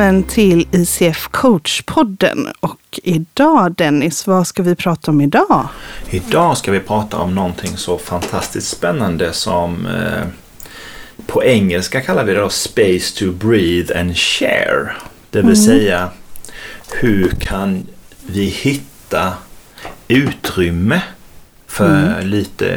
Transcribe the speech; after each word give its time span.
välkommen 0.00 0.22
till 0.22 0.66
ICF 0.72 1.28
Coach-podden. 1.30 2.52
Och 2.60 3.00
idag 3.02 3.74
Dennis, 3.74 4.26
vad 4.26 4.46
ska 4.46 4.62
vi 4.62 4.74
prata 4.74 5.10
om 5.10 5.20
idag? 5.20 5.68
Idag 6.10 6.56
ska 6.56 6.72
vi 6.72 6.80
prata 6.80 7.18
om 7.18 7.34
någonting 7.34 7.76
så 7.76 7.98
fantastiskt 7.98 8.68
spännande 8.68 9.32
som 9.32 9.86
eh, 9.86 10.22
på 11.26 11.44
engelska 11.44 12.00
kallar 12.00 12.24
vi 12.24 12.32
det 12.32 12.40
då 12.40 12.48
Space 12.48 13.18
to 13.18 13.32
breathe 13.32 14.00
and 14.00 14.16
share. 14.16 14.92
Det 15.30 15.38
vill 15.38 15.44
mm. 15.44 15.56
säga 15.56 16.08
hur 17.00 17.28
kan 17.28 17.86
vi 18.26 18.44
hitta 18.44 19.32
utrymme 20.08 21.02
för 21.66 22.12
mm. 22.12 22.26
lite 22.26 22.68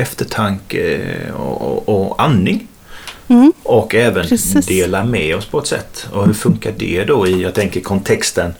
eftertanke 0.00 1.00
och, 1.32 1.62
och, 1.62 1.88
och 1.88 2.22
andning. 2.22 2.68
Mm. 3.30 3.52
Och 3.62 3.94
även 3.94 4.26
Precis. 4.26 4.66
dela 4.66 5.04
med 5.04 5.36
oss 5.36 5.46
på 5.46 5.58
ett 5.58 5.66
sätt. 5.66 6.06
Och 6.12 6.26
hur 6.26 6.34
funkar 6.34 6.72
det 6.78 7.04
då 7.04 7.26
i, 7.26 7.42
jag 7.42 7.54
tänker 7.54 7.80
kontexten, 7.80 8.54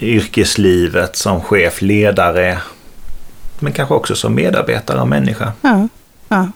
yrkeslivet 0.00 1.16
som 1.16 1.40
chef, 1.40 1.82
ledare, 1.82 2.58
men 3.58 3.72
kanske 3.72 3.94
också 3.94 4.14
som 4.14 4.34
medarbetare 4.34 5.00
och 5.00 5.08
människa. 5.08 5.52
Ja, 5.62 5.88
ja. 6.28 6.48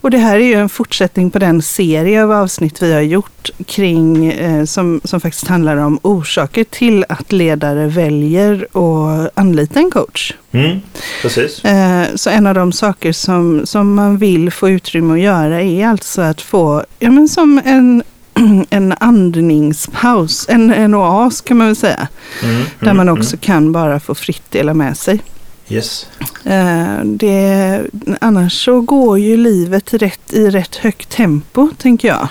Och 0.00 0.10
det 0.10 0.18
här 0.18 0.36
är 0.36 0.46
ju 0.46 0.54
en 0.54 0.68
fortsättning 0.68 1.30
på 1.30 1.38
den 1.38 1.62
serie 1.62 2.24
av 2.24 2.32
avsnitt 2.32 2.82
vi 2.82 2.92
har 2.92 3.00
gjort 3.00 3.50
kring, 3.66 4.32
eh, 4.32 4.64
som, 4.64 5.00
som 5.04 5.20
faktiskt 5.20 5.46
handlar 5.46 5.76
om 5.76 5.98
orsaker 6.02 6.64
till 6.64 7.04
att 7.08 7.32
ledare 7.32 7.86
väljer 7.86 8.66
att 8.72 9.30
anlita 9.34 9.80
en 9.80 9.90
coach. 9.90 10.34
Mm, 10.52 10.80
precis. 11.22 11.64
Eh, 11.64 12.06
så 12.14 12.30
en 12.30 12.46
av 12.46 12.54
de 12.54 12.72
saker 12.72 13.12
som, 13.12 13.66
som 13.66 13.94
man 13.94 14.18
vill 14.18 14.50
få 14.50 14.70
utrymme 14.70 15.14
att 15.14 15.20
göra 15.20 15.62
är 15.62 15.86
alltså 15.86 16.22
att 16.22 16.40
få, 16.40 16.84
ja 16.98 17.10
men 17.10 17.28
som 17.28 17.60
en 17.64 18.02
en 18.70 18.94
andningspaus, 19.00 20.46
en, 20.48 20.70
en 20.70 20.94
oas 20.94 21.40
kan 21.40 21.56
man 21.56 21.66
väl 21.66 21.76
säga. 21.76 22.08
Mm, 22.42 22.54
mm, 22.54 22.66
där 22.80 22.92
man 22.92 23.08
också 23.08 23.36
mm. 23.36 23.40
kan 23.40 23.72
bara 23.72 24.00
få 24.00 24.14
fritt 24.14 24.50
dela 24.50 24.74
med 24.74 24.96
sig. 24.96 25.22
Yes. 25.68 26.06
Eh, 26.44 27.04
det, 27.04 27.82
annars 28.20 28.64
så 28.64 28.80
går 28.80 29.18
ju 29.18 29.36
livet 29.36 29.94
rätt, 29.94 30.32
i 30.32 30.50
rätt 30.50 30.76
högt 30.76 31.08
tempo, 31.08 31.68
tänker 31.78 32.08
jag. 32.08 32.28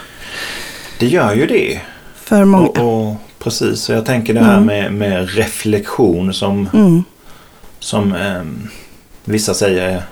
Det 0.99 1.07
gör 1.07 1.33
ju 1.33 1.45
det. 1.45 1.81
För 2.15 2.45
många. 2.45 2.67
Och, 2.67 3.09
och 3.09 3.15
precis, 3.39 3.89
och 3.89 3.95
jag 3.95 4.05
tänker 4.05 4.33
det 4.33 4.43
här 4.43 4.57
mm. 4.57 4.65
med, 4.65 4.93
med 4.93 5.35
reflektion 5.35 6.33
som, 6.33 6.69
mm. 6.73 7.03
som 7.79 8.15
eh, 8.15 8.43
vissa 9.25 9.53
säger 9.53 10.03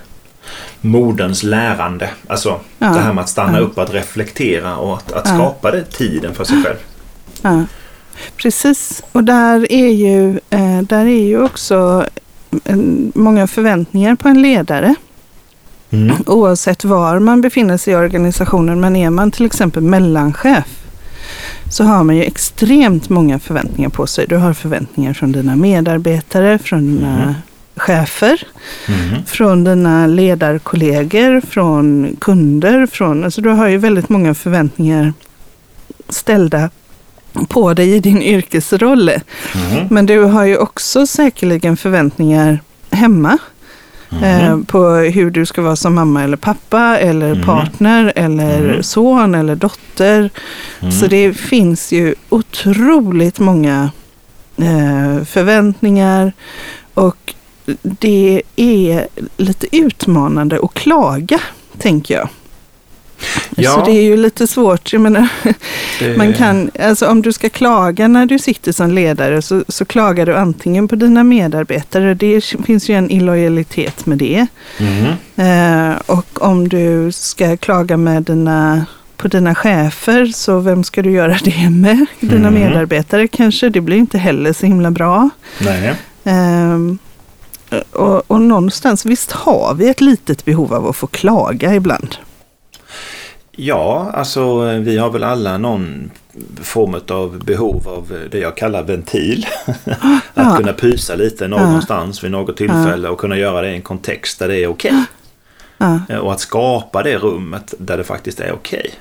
modens 0.82 1.44
lärande. 1.44 2.10
Alltså 2.28 2.60
ja. 2.80 2.88
det 2.88 3.00
här 3.00 3.14
med 3.14 3.22
att 3.22 3.30
stanna 3.30 3.58
ja. 3.58 3.64
upp, 3.64 3.78
att 3.78 3.94
reflektera 3.94 4.78
och 4.78 4.98
att, 4.98 5.12
att 5.12 5.28
skapa 5.28 5.72
det 5.72 5.84
tiden 5.84 6.36
för 6.36 6.44
sig 6.44 6.64
själv. 6.64 6.78
Ja. 7.42 7.64
Precis, 8.36 9.04
och 9.12 9.24
där 9.24 9.72
är 9.72 9.90
ju, 9.90 10.40
eh, 10.50 10.82
där 10.82 11.06
är 11.06 11.26
ju 11.26 11.44
också 11.44 12.06
många 13.14 13.48
förväntningar 13.48 14.16
på 14.16 14.28
en 14.28 14.42
ledare. 14.42 14.96
Mm. 15.90 16.16
Oavsett 16.26 16.86
var 16.86 17.20
man 17.20 17.42
befinner 17.42 17.78
sig 17.78 17.94
i 17.94 17.96
organisationen. 17.96 18.80
Men 18.80 18.96
är 18.96 19.10
man 19.10 19.32
till 19.32 19.46
exempel 19.46 19.84
mellanchef 19.84 20.82
så 21.70 21.84
har 21.84 22.04
man 22.04 22.16
ju 22.16 22.24
extremt 22.24 23.10
många 23.10 23.40
förväntningar 23.40 23.90
på 23.90 24.08
sig. 24.08 24.26
Du 24.28 24.38
har 24.38 24.54
förväntningar 24.54 25.14
från 25.14 25.32
dina 25.32 25.56
medarbetare, 25.56 26.58
från 26.58 26.96
dina 26.96 27.24
mm. 27.24 27.34
chefer, 27.76 28.44
mm. 28.88 29.26
från 29.26 29.64
dina 29.64 30.08
ledarkollegor, 30.08 31.42
från 31.42 32.16
kunder. 32.22 32.86
Från, 32.86 33.24
alltså 33.24 33.42
du 33.42 33.50
har 33.50 33.68
ju 33.68 33.78
väldigt 33.78 34.10
många 34.10 34.34
förväntningar 34.34 35.14
ställda 36.10 36.70
på 37.48 37.74
dig 37.74 37.96
i 37.96 38.00
din 38.00 38.22
yrkesroll. 38.22 39.10
Mm. 39.10 39.88
Men 39.90 40.06
du 40.06 40.20
har 40.20 40.46
ju 40.46 40.58
också 40.58 41.08
säkerligen 41.08 41.78
förväntningar 41.78 42.60
hemma. 42.90 43.38
Mm. 44.12 44.24
Eh, 44.24 44.66
på 44.66 44.90
hur 44.90 45.32
du 45.32 45.46
ska 45.46 45.62
vara 45.62 45.76
som 45.76 45.96
mamma 45.96 46.24
eller 46.24 46.38
pappa 46.38 46.98
eller 46.98 47.32
mm. 47.32 47.46
partner 47.46 48.14
eller 48.16 48.70
mm. 48.70 48.84
son 48.84 49.36
eller 49.36 49.56
dotter. 49.56 50.30
Mm. 50.80 50.92
Så 50.92 51.08
det 51.08 51.34
finns 51.34 51.92
ju 51.92 52.16
otroligt 52.30 53.40
många 53.40 53.92
eh, 54.58 55.24
förväntningar. 55.24 56.34
Och 56.94 57.34
det 57.82 58.42
är 58.56 59.08
lite 59.38 59.78
utmanande 59.78 60.60
att 60.64 60.74
klaga, 60.74 61.40
tänker 61.78 62.16
jag. 62.16 62.30
Ja. 63.56 63.72
Så 63.72 63.86
det 63.86 63.92
är 63.92 64.04
ju 64.04 64.18
lite 64.18 64.48
svårt. 64.48 64.94
Jag 64.94 65.02
menar, 65.02 65.28
det... 66.00 66.18
man 66.18 66.34
kan, 66.34 66.72
alltså 66.80 67.08
om 67.08 67.22
du 67.22 67.34
ska 67.34 67.50
klaga 67.50 68.08
när 68.08 68.26
du 68.26 68.40
sitter 68.40 68.72
som 68.72 68.92
ledare 68.92 69.42
så, 69.42 69.64
så 69.68 69.86
klagar 69.86 70.26
du 70.26 70.36
antingen 70.36 70.88
på 70.88 70.96
dina 70.96 71.24
medarbetare. 71.24 72.14
Det 72.14 72.42
finns 72.66 72.90
ju 72.90 72.96
en 72.96 73.12
illojalitet 73.12 74.06
med 74.06 74.18
det. 74.18 74.48
Mm. 74.78 75.14
Eh, 75.36 75.98
och 76.06 76.42
om 76.42 76.70
du 76.70 77.12
ska 77.12 77.58
klaga 77.58 77.98
med 77.98 78.24
dina 78.24 78.86
på 79.18 79.28
dina 79.28 79.56
chefer, 79.56 80.26
så 80.26 80.60
vem 80.60 80.84
ska 80.84 81.02
du 81.02 81.12
göra 81.12 81.38
det 81.44 81.70
med? 81.70 82.06
Dina 82.20 82.48
mm. 82.48 82.54
medarbetare 82.54 83.28
kanske? 83.28 83.70
Det 83.70 83.82
blir 83.82 83.98
inte 83.98 84.18
heller 84.18 84.54
så 84.54 84.66
himla 84.66 84.92
bra. 84.92 85.30
Nej. 85.60 85.94
Um, 86.24 87.00
och, 87.92 88.32
och 88.32 88.42
någonstans, 88.42 89.06
visst 89.06 89.32
har 89.32 89.74
vi 89.74 89.90
ett 89.90 90.02
litet 90.02 90.46
behov 90.46 90.74
av 90.74 90.88
att 90.88 90.96
få 90.96 91.08
klaga 91.08 91.76
ibland? 91.76 92.16
Ja, 93.64 94.12
alltså 94.14 94.62
vi 94.80 94.98
har 94.98 95.10
väl 95.10 95.24
alla 95.24 95.58
någon 95.58 96.12
form 96.62 96.96
av 97.08 97.40
behov 97.46 97.88
av 97.88 98.28
det 98.32 98.40
jag 98.40 98.58
kallar 98.58 98.84
ventil. 98.84 99.46
att 99.66 100.22
ja. 100.34 100.56
kunna 100.58 100.74
pysa 100.74 101.16
lite 101.16 101.48
någonstans 101.48 102.20
ja. 102.22 102.26
vid 102.26 102.32
något 102.32 102.58
tillfälle 102.58 103.10
och 103.10 103.20
kunna 103.20 103.38
göra 103.38 103.62
det 103.62 103.72
i 103.72 103.76
en 103.76 103.82
kontext 103.82 104.40
där 104.40 104.48
det 104.48 104.58
är 104.58 104.68
okej. 104.68 104.92
Okay. 105.78 106.00
Ja. 106.10 106.20
Och 106.20 106.32
att 106.32 106.40
skapa 106.40 107.04
det 107.04 107.18
rummet 107.18 107.74
där 107.78 107.98
det 107.98 108.04
faktiskt 108.04 108.40
är 108.40 108.52
okej. 108.52 108.94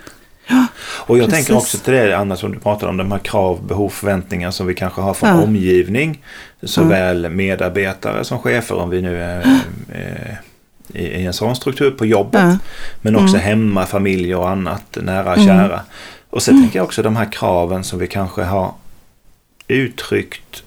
Okay. 0.44 0.66
och 0.80 1.18
jag 1.18 1.28
Precis. 1.28 1.46
tänker 1.46 1.60
också 1.60 1.78
till 1.78 1.92
det 1.92 2.18
Anna 2.18 2.36
som 2.36 2.52
du 2.52 2.58
pratade 2.58 2.90
om, 2.90 2.96
de 2.96 3.12
här 3.12 3.18
krav, 3.18 3.66
behov, 3.66 3.88
förväntningar 3.88 4.50
som 4.50 4.66
vi 4.66 4.74
kanske 4.74 5.00
har 5.00 5.14
från 5.14 5.30
omgivning. 5.30 6.24
Såväl 6.62 7.28
medarbetare 7.28 8.24
som 8.24 8.38
chefer 8.38 8.76
om 8.76 8.90
vi 8.90 9.02
nu 9.02 9.22
är, 9.22 9.60
är 9.92 10.40
i 10.94 11.26
en 11.26 11.32
sån 11.32 11.56
struktur 11.56 11.90
på 11.90 12.06
jobbet. 12.06 12.40
Ja. 12.40 12.58
Men 13.02 13.16
också 13.16 13.36
mm. 13.36 13.40
hemma, 13.40 13.86
familj 13.86 14.34
och 14.34 14.48
annat, 14.48 14.98
nära 15.02 15.30
och 15.30 15.38
mm. 15.38 15.46
kära. 15.46 15.80
Och 16.30 16.42
sen 16.42 16.54
mm. 16.54 16.64
tänker 16.64 16.78
jag 16.78 16.84
också 16.84 17.02
de 17.02 17.16
här 17.16 17.32
kraven 17.32 17.84
som 17.84 17.98
vi 17.98 18.06
kanske 18.06 18.42
har 18.42 18.74
uttryckt, 19.68 20.62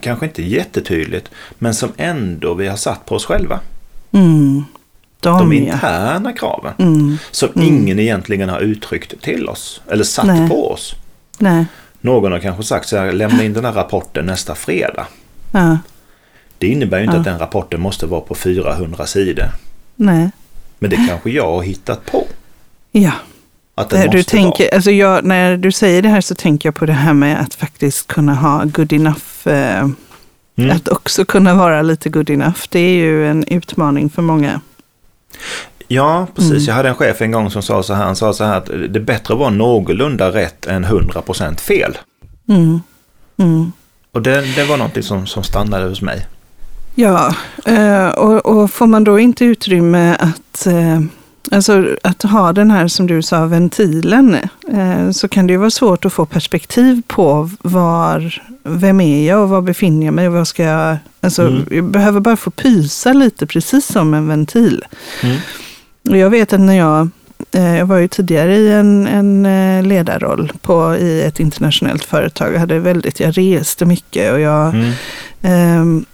kanske 0.00 0.26
inte 0.26 0.42
jättetydligt, 0.42 1.30
men 1.58 1.74
som 1.74 1.92
ändå 1.96 2.54
vi 2.54 2.68
har 2.68 2.76
satt 2.76 3.06
på 3.06 3.14
oss 3.14 3.24
själva. 3.24 3.60
Mm. 4.12 4.64
De, 5.20 5.38
de 5.38 5.52
interna 5.52 6.30
ja. 6.30 6.32
kraven. 6.32 6.72
Mm. 6.78 7.16
Som 7.30 7.48
mm. 7.54 7.68
ingen 7.68 7.98
egentligen 7.98 8.48
har 8.48 8.60
uttryckt 8.60 9.22
till 9.22 9.48
oss, 9.48 9.80
eller 9.88 10.04
satt 10.04 10.26
Nej. 10.26 10.48
på 10.48 10.70
oss. 10.70 10.94
Nej. 11.38 11.66
Någon 12.00 12.32
har 12.32 12.38
kanske 12.38 12.62
sagt 12.62 12.88
så 12.88 12.96
här, 12.96 13.12
lämna 13.12 13.44
in 13.44 13.52
den 13.52 13.64
här 13.64 13.72
rapporten 13.72 14.26
nästa 14.26 14.54
fredag. 14.54 15.06
Ja. 15.52 15.78
Det 16.64 16.68
innebär 16.68 16.98
ju 16.98 17.04
inte 17.04 17.16
ja. 17.16 17.20
att 17.20 17.24
den 17.24 17.38
rapporten 17.38 17.80
måste 17.80 18.06
vara 18.06 18.20
på 18.20 18.34
400 18.34 19.06
sidor. 19.06 19.48
Nej. 19.96 20.30
Men 20.78 20.90
det 20.90 20.96
kanske 21.08 21.30
jag 21.30 21.46
har 21.46 21.62
hittat 21.62 22.06
på. 22.06 22.26
Ja. 22.92 23.12
Att 23.74 23.90
det 23.90 24.08
du 24.08 24.22
tänker, 24.22 24.64
vara. 24.64 24.74
Alltså 24.74 24.90
jag, 24.90 25.24
när 25.24 25.56
du 25.56 25.72
säger 25.72 26.02
det 26.02 26.08
här 26.08 26.20
så 26.20 26.34
tänker 26.34 26.68
jag 26.68 26.74
på 26.74 26.86
det 26.86 26.92
här 26.92 27.12
med 27.12 27.40
att 27.40 27.54
faktiskt 27.54 28.06
kunna 28.06 28.34
ha 28.34 28.64
good 28.64 28.92
enough. 28.92 29.48
Eh, 29.48 29.88
mm. 30.56 30.70
Att 30.76 30.88
också 30.88 31.24
kunna 31.24 31.54
vara 31.54 31.82
lite 31.82 32.08
good 32.08 32.30
enough. 32.30 32.60
Det 32.68 32.80
är 32.80 32.96
ju 32.96 33.28
en 33.28 33.44
utmaning 33.44 34.10
för 34.10 34.22
många. 34.22 34.60
Ja, 35.88 36.26
precis. 36.34 36.52
Mm. 36.52 36.64
Jag 36.64 36.74
hade 36.74 36.88
en 36.88 36.94
chef 36.94 37.22
en 37.22 37.32
gång 37.32 37.50
som 37.50 37.62
sa 37.62 37.82
så 37.82 37.94
här. 37.94 38.04
Han 38.04 38.16
sa 38.16 38.32
så 38.32 38.44
här 38.44 38.56
att 38.56 38.66
det 38.66 38.98
är 38.98 39.04
bättre 39.04 39.34
att 39.34 39.40
vara 39.40 39.50
någorlunda 39.50 40.32
rätt 40.32 40.66
än 40.66 40.84
100% 40.84 41.56
fel. 41.60 41.98
Mm. 42.48 42.80
Mm. 43.36 43.72
Och 44.12 44.22
det, 44.22 44.54
det 44.56 44.64
var 44.64 44.76
någonting 44.76 45.02
som, 45.02 45.26
som 45.26 45.42
stannade 45.42 45.88
hos 45.88 46.02
mig. 46.02 46.26
Ja, 46.94 47.34
eh, 47.64 48.08
och, 48.08 48.46
och 48.46 48.70
får 48.70 48.86
man 48.86 49.04
då 49.04 49.18
inte 49.18 49.44
utrymme 49.44 50.16
att 50.20 50.66
eh, 50.66 51.00
Alltså 51.50 51.86
att 52.02 52.22
ha 52.22 52.52
den 52.52 52.70
här, 52.70 52.88
som 52.88 53.06
du 53.06 53.22
sa, 53.22 53.46
ventilen, 53.46 54.36
eh, 54.72 55.10
så 55.10 55.28
kan 55.28 55.46
det 55.46 55.52
ju 55.52 55.56
vara 55.56 55.70
svårt 55.70 56.04
att 56.04 56.12
få 56.12 56.26
perspektiv 56.26 57.02
på 57.06 57.50
var, 57.62 58.42
vem 58.62 59.00
är 59.00 59.28
jag 59.28 59.42
och 59.42 59.48
var 59.48 59.60
befinner 59.60 60.06
jag 60.06 60.14
mig 60.14 60.28
och 60.28 60.34
vad 60.34 60.48
ska 60.48 60.62
jag... 60.62 60.96
Alltså, 61.20 61.42
mm. 61.42 61.64
jag 61.70 61.84
behöver 61.84 62.20
bara 62.20 62.36
få 62.36 62.50
pysa 62.50 63.12
lite, 63.12 63.46
precis 63.46 63.86
som 63.86 64.14
en 64.14 64.28
ventil. 64.28 64.84
Mm. 65.22 65.36
Och 66.10 66.16
jag 66.16 66.30
vet 66.30 66.52
att 66.52 66.60
när 66.60 66.78
jag, 66.78 67.08
jag 67.50 67.86
var 67.86 67.98
ju 67.98 68.08
tidigare 68.08 68.56
i 68.56 68.72
en, 68.72 69.06
en 69.06 69.88
ledarroll 69.88 70.52
på, 70.62 70.96
i 70.96 71.22
ett 71.22 71.40
internationellt 71.40 72.04
företag. 72.04 72.54
Jag, 72.54 72.60
hade 72.60 72.78
väldigt, 72.78 73.20
jag 73.20 73.38
reste 73.38 73.84
mycket 73.84 74.32
och 74.32 74.40
jag 74.40 74.74
mm. 74.74 76.00
eh, 76.00 76.04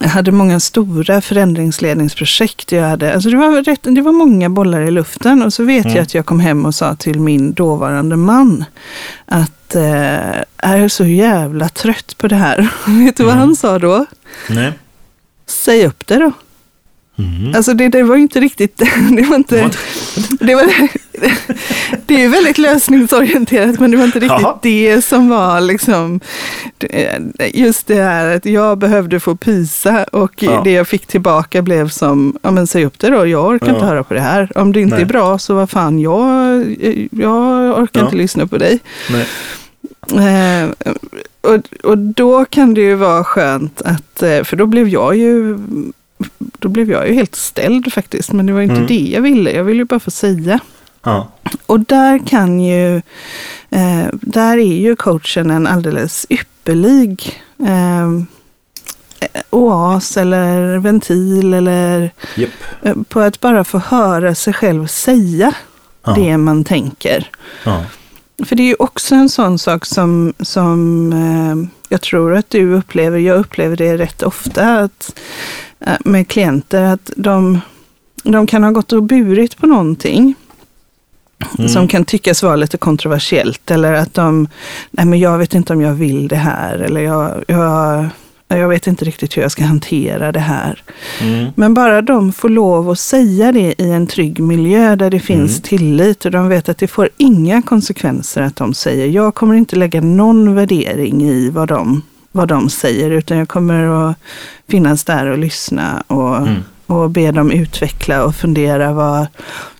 jag 0.00 0.08
hade 0.08 0.32
många 0.32 0.60
stora 0.60 1.20
förändringsledningsprojekt. 1.20 2.72
Jag 2.72 2.88
hade, 2.88 3.14
alltså 3.14 3.30
det, 3.30 3.36
var 3.36 3.62
rätt, 3.62 3.80
det 3.82 4.00
var 4.00 4.12
många 4.12 4.50
bollar 4.50 4.80
i 4.80 4.90
luften 4.90 5.42
och 5.42 5.52
så 5.52 5.64
vet 5.64 5.84
mm. 5.84 5.96
jag 5.96 6.02
att 6.02 6.14
jag 6.14 6.26
kom 6.26 6.40
hem 6.40 6.66
och 6.66 6.74
sa 6.74 6.96
till 6.96 7.20
min 7.20 7.52
dåvarande 7.52 8.16
man 8.16 8.64
att 9.24 9.74
eh, 9.74 9.82
jag 10.62 10.78
är 10.78 10.88
så 10.88 11.04
jävla 11.04 11.68
trött 11.68 12.18
på 12.18 12.28
det 12.28 12.36
här. 12.36 12.56
vet 13.04 13.16
du 13.16 13.22
mm. 13.22 13.36
vad 13.36 13.46
han 13.46 13.56
sa 13.56 13.78
då? 13.78 14.06
Nej. 14.48 14.72
Säg 15.46 15.86
upp 15.86 16.06
det 16.06 16.16
då. 16.16 16.32
Mm. 17.18 17.54
Alltså 17.54 17.74
det, 17.74 17.88
det 17.88 18.02
var 18.02 18.16
inte 18.16 18.40
riktigt, 18.40 18.76
det 19.16 19.22
var 19.22 19.36
inte, 19.36 19.70
det, 20.40 20.54
var, 20.54 20.64
det 22.06 22.24
är 22.24 22.28
väldigt 22.28 22.58
lösningsorienterat 22.58 23.80
men 23.80 23.90
det 23.90 23.96
var 23.96 24.04
inte 24.04 24.18
riktigt 24.18 24.42
Jaha. 24.42 24.58
det 24.62 25.04
som 25.04 25.28
var 25.28 25.60
liksom, 25.60 26.20
just 27.54 27.86
det 27.86 28.02
här 28.02 28.36
att 28.36 28.46
jag 28.46 28.78
behövde 28.78 29.20
få 29.20 29.36
pysa 29.36 30.04
och 30.04 30.42
ja. 30.42 30.60
det 30.64 30.72
jag 30.72 30.88
fick 30.88 31.06
tillbaka 31.06 31.62
blev 31.62 31.88
som, 31.88 32.38
ja 32.42 32.50
men 32.50 32.66
säg 32.66 32.84
upp 32.84 32.98
det 32.98 33.10
då, 33.10 33.26
jag 33.26 33.46
orkar 33.46 33.66
ja. 33.66 33.74
inte 33.74 33.86
höra 33.86 34.04
på 34.04 34.14
det 34.14 34.20
här. 34.20 34.58
Om 34.58 34.72
det 34.72 34.80
inte 34.80 34.94
Nej. 34.94 35.02
är 35.02 35.08
bra 35.08 35.38
så 35.38 35.54
vad 35.54 35.70
fan, 35.70 35.98
jag, 35.98 36.64
jag 37.10 37.78
orkar 37.78 38.00
ja. 38.00 38.04
inte 38.04 38.16
lyssna 38.16 38.46
på 38.46 38.58
dig. 38.58 38.80
Eh, 40.12 40.70
och, 41.40 41.60
och 41.82 41.98
då 41.98 42.44
kan 42.44 42.74
det 42.74 42.80
ju 42.80 42.94
vara 42.94 43.24
skönt 43.24 43.82
att, 43.82 44.22
eh, 44.22 44.42
för 44.42 44.56
då 44.56 44.66
blev 44.66 44.88
jag 44.88 45.16
ju 45.16 45.58
då 46.38 46.68
blev 46.68 46.90
jag 46.90 47.08
ju 47.08 47.14
helt 47.14 47.34
ställd 47.34 47.92
faktiskt. 47.92 48.32
Men 48.32 48.46
det 48.46 48.52
var 48.52 48.60
inte 48.60 48.74
mm. 48.74 48.86
det 48.86 49.08
jag 49.12 49.20
ville. 49.20 49.52
Jag 49.52 49.64
ville 49.64 49.78
ju 49.78 49.84
bara 49.84 50.00
få 50.00 50.10
säga. 50.10 50.60
Ja. 51.02 51.28
Och 51.66 51.80
där 51.80 52.26
kan 52.26 52.60
ju, 52.60 52.96
eh, 53.70 54.06
där 54.12 54.58
är 54.58 54.76
ju 54.76 54.96
coachen 54.96 55.50
en 55.50 55.66
alldeles 55.66 56.26
ypperlig 56.28 57.42
eh, 57.66 58.22
oas 59.50 60.16
eller 60.16 60.78
ventil 60.78 61.54
eller 61.54 62.10
yep. 62.36 62.50
eh, 62.82 62.94
på 63.08 63.20
att 63.20 63.40
bara 63.40 63.64
få 63.64 63.78
höra 63.78 64.34
sig 64.34 64.52
själv 64.52 64.86
säga 64.86 65.54
ja. 66.04 66.12
det 66.12 66.36
man 66.36 66.64
tänker. 66.64 67.30
Ja. 67.64 67.84
För 68.44 68.56
det 68.56 68.62
är 68.62 68.66
ju 68.66 68.76
också 68.78 69.14
en 69.14 69.28
sån 69.28 69.58
sak 69.58 69.86
som, 69.86 70.34
som 70.40 71.12
eh, 71.12 71.70
jag 71.88 72.00
tror 72.00 72.34
att 72.34 72.50
du 72.50 72.74
upplever, 72.74 73.18
jag 73.18 73.38
upplever 73.38 73.76
det 73.76 73.96
rätt 73.96 74.22
ofta, 74.22 74.78
att 74.78 75.20
med 76.04 76.28
klienter 76.28 76.82
att 76.82 77.10
de, 77.16 77.60
de 78.22 78.46
kan 78.46 78.64
ha 78.64 78.70
gått 78.70 78.92
och 78.92 79.02
burit 79.02 79.56
på 79.56 79.66
någonting. 79.66 80.34
Mm. 81.58 81.68
Som 81.68 81.88
kan 81.88 82.04
tyckas 82.04 82.42
vara 82.42 82.56
lite 82.56 82.76
kontroversiellt 82.76 83.70
eller 83.70 83.92
att 83.92 84.14
de, 84.14 84.48
nej 84.90 85.06
men 85.06 85.18
jag 85.18 85.38
vet 85.38 85.54
inte 85.54 85.72
om 85.72 85.80
jag 85.80 85.94
vill 85.94 86.28
det 86.28 86.36
här 86.36 86.78
eller 86.78 87.00
jag, 87.00 87.44
jag, 87.48 88.08
jag 88.48 88.68
vet 88.68 88.86
inte 88.86 89.04
riktigt 89.04 89.36
hur 89.36 89.42
jag 89.42 89.52
ska 89.52 89.64
hantera 89.64 90.32
det 90.32 90.40
här. 90.40 90.82
Mm. 91.20 91.46
Men 91.54 91.74
bara 91.74 92.02
de 92.02 92.32
får 92.32 92.48
lov 92.48 92.90
att 92.90 92.98
säga 92.98 93.52
det 93.52 93.82
i 93.82 93.90
en 93.90 94.06
trygg 94.06 94.40
miljö 94.40 94.96
där 94.96 95.10
det 95.10 95.20
finns 95.20 95.50
mm. 95.50 95.62
tillit 95.62 96.24
och 96.24 96.30
de 96.30 96.48
vet 96.48 96.68
att 96.68 96.78
det 96.78 96.88
får 96.88 97.08
inga 97.16 97.62
konsekvenser 97.62 98.42
att 98.42 98.56
de 98.56 98.74
säger 98.74 99.06
jag 99.06 99.34
kommer 99.34 99.54
inte 99.54 99.76
lägga 99.76 100.00
någon 100.00 100.54
värdering 100.54 101.22
i 101.22 101.50
vad 101.50 101.68
de 101.68 102.02
vad 102.36 102.48
de 102.48 102.70
säger, 102.70 103.10
utan 103.10 103.38
jag 103.38 103.48
kommer 103.48 104.08
att 104.10 104.16
finnas 104.68 105.04
där 105.04 105.26
och 105.26 105.38
lyssna 105.38 106.02
och, 106.06 106.36
mm. 106.36 106.64
och 106.86 107.10
be 107.10 107.32
dem 107.32 107.50
utveckla 107.50 108.24
och 108.24 108.34
fundera 108.34 108.92
vad, 108.92 109.26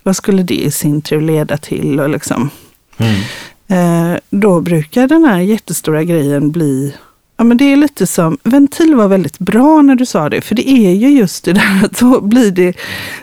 vad 0.02 0.16
skulle 0.16 0.42
det 0.42 0.64
i 0.64 0.70
sin 0.70 1.02
tur 1.02 1.20
leda 1.20 1.56
till 1.56 2.00
och 2.00 2.08
liksom. 2.08 2.50
Mm. 2.96 3.20
Eh, 3.68 4.18
då 4.30 4.60
brukar 4.60 5.08
den 5.08 5.24
här 5.24 5.40
jättestora 5.40 6.04
grejen 6.04 6.50
bli 6.52 6.94
Ja, 7.38 7.44
men 7.44 7.56
det 7.56 7.72
är 7.72 7.76
lite 7.76 8.06
som, 8.06 8.38
ventil 8.42 8.94
var 8.94 9.08
väldigt 9.08 9.38
bra 9.38 9.82
när 9.82 9.94
du 9.94 10.06
sa 10.06 10.28
det, 10.28 10.40
för 10.40 10.54
det 10.54 10.70
är 10.70 10.92
ju 10.92 11.08
just 11.08 11.44
det 11.44 11.52
där 11.52 11.84
att 11.84 11.98
då 11.98 12.20
blir 12.20 12.50
det 12.50 12.76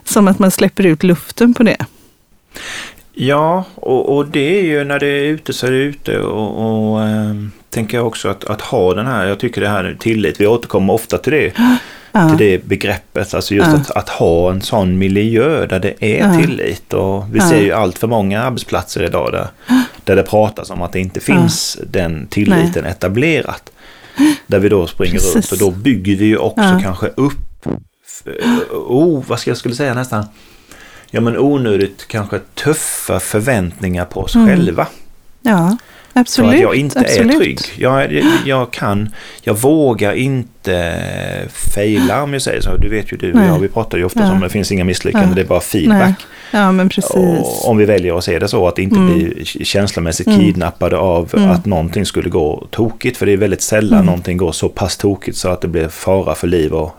som 0.03 0.27
att 0.27 0.39
man 0.39 0.51
släpper 0.51 0.85
ut 0.85 1.03
luften 1.03 1.53
på 1.53 1.63
det. 1.63 1.85
Ja, 3.13 3.65
och, 3.75 4.17
och 4.17 4.27
det 4.27 4.59
är 4.59 4.63
ju 4.63 4.83
när 4.83 4.99
det 4.99 5.07
är 5.07 5.23
ute 5.23 5.53
så 5.53 5.67
är 5.67 5.71
det 5.71 5.77
ute 5.77 6.19
och, 6.19 6.91
och 6.91 7.03
ähm, 7.03 7.51
tänker 7.73 7.97
jag 7.97 8.07
också 8.07 8.29
att, 8.29 8.43
att 8.43 8.61
ha 8.61 8.93
den 8.93 9.07
här, 9.07 9.25
jag 9.25 9.39
tycker 9.39 9.61
det 9.61 9.67
här 9.67 9.97
tillit, 9.99 10.41
vi 10.41 10.47
återkommer 10.47 10.93
ofta 10.93 11.17
till 11.17 11.33
det, 11.33 11.53
ja. 12.11 12.29
till 12.29 12.37
det 12.37 12.65
begreppet, 12.65 13.33
alltså 13.33 13.55
just 13.55 13.67
ja. 13.67 13.75
att, 13.75 13.91
att, 13.91 14.09
ha 14.09 14.51
en 14.51 14.61
sån 14.61 14.97
miljö 14.97 15.65
där 15.65 15.79
det 15.79 15.93
är 15.99 16.27
ja. 16.27 16.41
tillit. 16.41 16.93
Och 16.93 17.35
vi 17.35 17.39
ser 17.39 17.61
ju 17.61 17.71
allt 17.71 17.97
för 17.97 18.07
många 18.07 18.43
arbetsplatser 18.43 19.03
idag 19.03 19.31
där, 19.31 19.47
där 20.03 20.15
det 20.15 20.23
pratas 20.23 20.69
om 20.69 20.81
att 20.81 20.91
det 20.91 20.99
inte 20.99 21.19
finns 21.19 21.77
den 21.91 22.27
tilliten 22.27 22.83
Nej. 22.83 22.91
etablerat. 22.91 23.71
Där 24.47 24.59
vi 24.59 24.69
då 24.69 24.87
springer 24.87 25.13
Precis. 25.13 25.35
runt 25.35 25.51
och 25.51 25.57
då 25.57 25.71
bygger 25.71 26.15
vi 26.15 26.25
ju 26.25 26.37
också 26.37 26.79
kanske 26.81 27.07
upp, 27.07 27.67
oh, 28.71 29.23
vad 29.27 29.39
ska 29.39 29.49
jag 29.49 29.57
skulle 29.57 29.75
säga 29.75 29.93
nästan, 29.93 30.25
ja 31.11 31.21
men 31.21 31.37
onödigt 31.37 32.07
kanske 32.07 32.39
tuffa 32.39 33.19
förväntningar 33.19 34.05
på 34.05 34.21
oss 34.21 34.35
mm. 34.35 34.47
själva. 34.47 34.87
Ja. 35.41 35.77
Absolut. 36.13 36.49
För 36.49 36.55
att 36.55 36.61
jag 36.61 36.75
inte 36.75 36.99
absolut. 36.99 37.35
är 37.35 37.39
trygg. 37.39 37.59
Jag, 37.77 38.23
jag, 38.45 38.71
kan, 38.71 39.09
jag 39.41 39.57
vågar 39.57 40.13
inte 40.13 40.99
fejla 41.73 42.23
om 42.23 42.33
jag 42.33 42.41
säger 42.41 42.61
så. 42.61 42.77
Du 42.77 42.89
vet 42.89 43.11
ju 43.11 43.17
du 43.17 43.33
och 43.33 43.39
jag, 43.39 43.59
vi 43.59 43.67
pratar 43.67 43.97
ju 43.97 44.05
ofta 44.05 44.19
ja. 44.19 44.31
om 44.31 44.39
det 44.39 44.49
finns 44.49 44.71
inga 44.71 44.83
misslyckanden, 44.83 45.29
ja. 45.29 45.35
det 45.35 45.41
är 45.41 45.45
bara 45.45 45.61
feedback. 45.61 45.99
Nej. 46.01 46.61
Ja, 46.61 46.71
men 46.71 46.89
precis. 46.89 47.11
Och 47.11 47.69
om 47.69 47.77
vi 47.77 47.85
väljer 47.85 48.17
att 48.17 48.23
se 48.23 48.39
det 48.39 48.47
så, 48.47 48.67
att 48.67 48.79
inte 48.79 48.95
mm. 48.95 49.13
bli 49.13 49.45
känslomässigt 49.45 50.27
mm. 50.27 50.39
kidnappade 50.39 50.97
av 50.97 51.33
mm. 51.37 51.49
att 51.49 51.65
någonting 51.65 52.05
skulle 52.05 52.29
gå 52.29 52.67
tokigt. 52.71 53.17
För 53.17 53.25
det 53.25 53.31
är 53.31 53.37
väldigt 53.37 53.61
sällan 53.61 53.93
mm. 53.93 54.05
någonting 54.05 54.37
går 54.37 54.51
så 54.51 54.69
pass 54.69 54.97
tokigt 54.97 55.37
så 55.37 55.49
att 55.49 55.61
det 55.61 55.67
blir 55.67 55.87
fara 55.87 56.35
för 56.35 56.47
liv 56.47 56.73
och, 56.73 56.95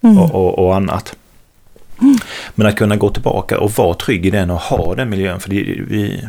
mm. 0.00 0.18
och, 0.18 0.34
och, 0.34 0.58
och, 0.58 0.76
annat. 0.76 1.16
Mm. 2.02 2.16
Men 2.54 2.66
att 2.66 2.76
kunna 2.76 2.96
gå 2.96 3.10
tillbaka 3.10 3.58
och 3.58 3.70
vara 3.70 3.94
trygg 3.94 4.26
i 4.26 4.30
den 4.30 4.50
och 4.50 4.60
ha 4.60 4.94
den 4.94 5.10
miljön. 5.10 5.40
För 5.40 5.50
det, 5.50 5.56
vi, 5.88 6.24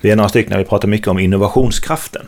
vi 0.00 0.10
är 0.10 0.16
några 0.16 0.28
stycken, 0.28 0.58
vi 0.58 0.64
pratar 0.64 0.88
mycket 0.88 1.08
om 1.08 1.18
innovationskraften. 1.18 2.22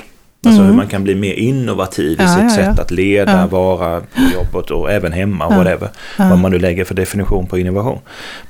Alltså 0.47 0.61
mm. 0.61 0.71
hur 0.71 0.77
man 0.77 0.89
kan 0.89 1.05
bli 1.05 1.15
mer 1.15 1.33
innovativ 1.33 2.21
i 2.21 2.23
ja, 2.23 2.35
sitt 2.35 2.43
ja, 2.43 2.51
sätt 2.51 2.75
ja. 2.77 2.83
att 2.83 2.91
leda, 2.91 3.47
vara 3.47 4.01
på 4.01 4.21
jobbet 4.35 4.71
och 4.71 4.93
även 4.93 5.13
hemma 5.13 5.47
och 5.47 5.55
whatever. 5.55 5.89
Vad 6.17 6.39
man 6.39 6.51
nu 6.51 6.59
lägger 6.59 6.85
för 6.85 6.95
definition 6.95 7.47
på 7.47 7.59
innovation. 7.59 7.99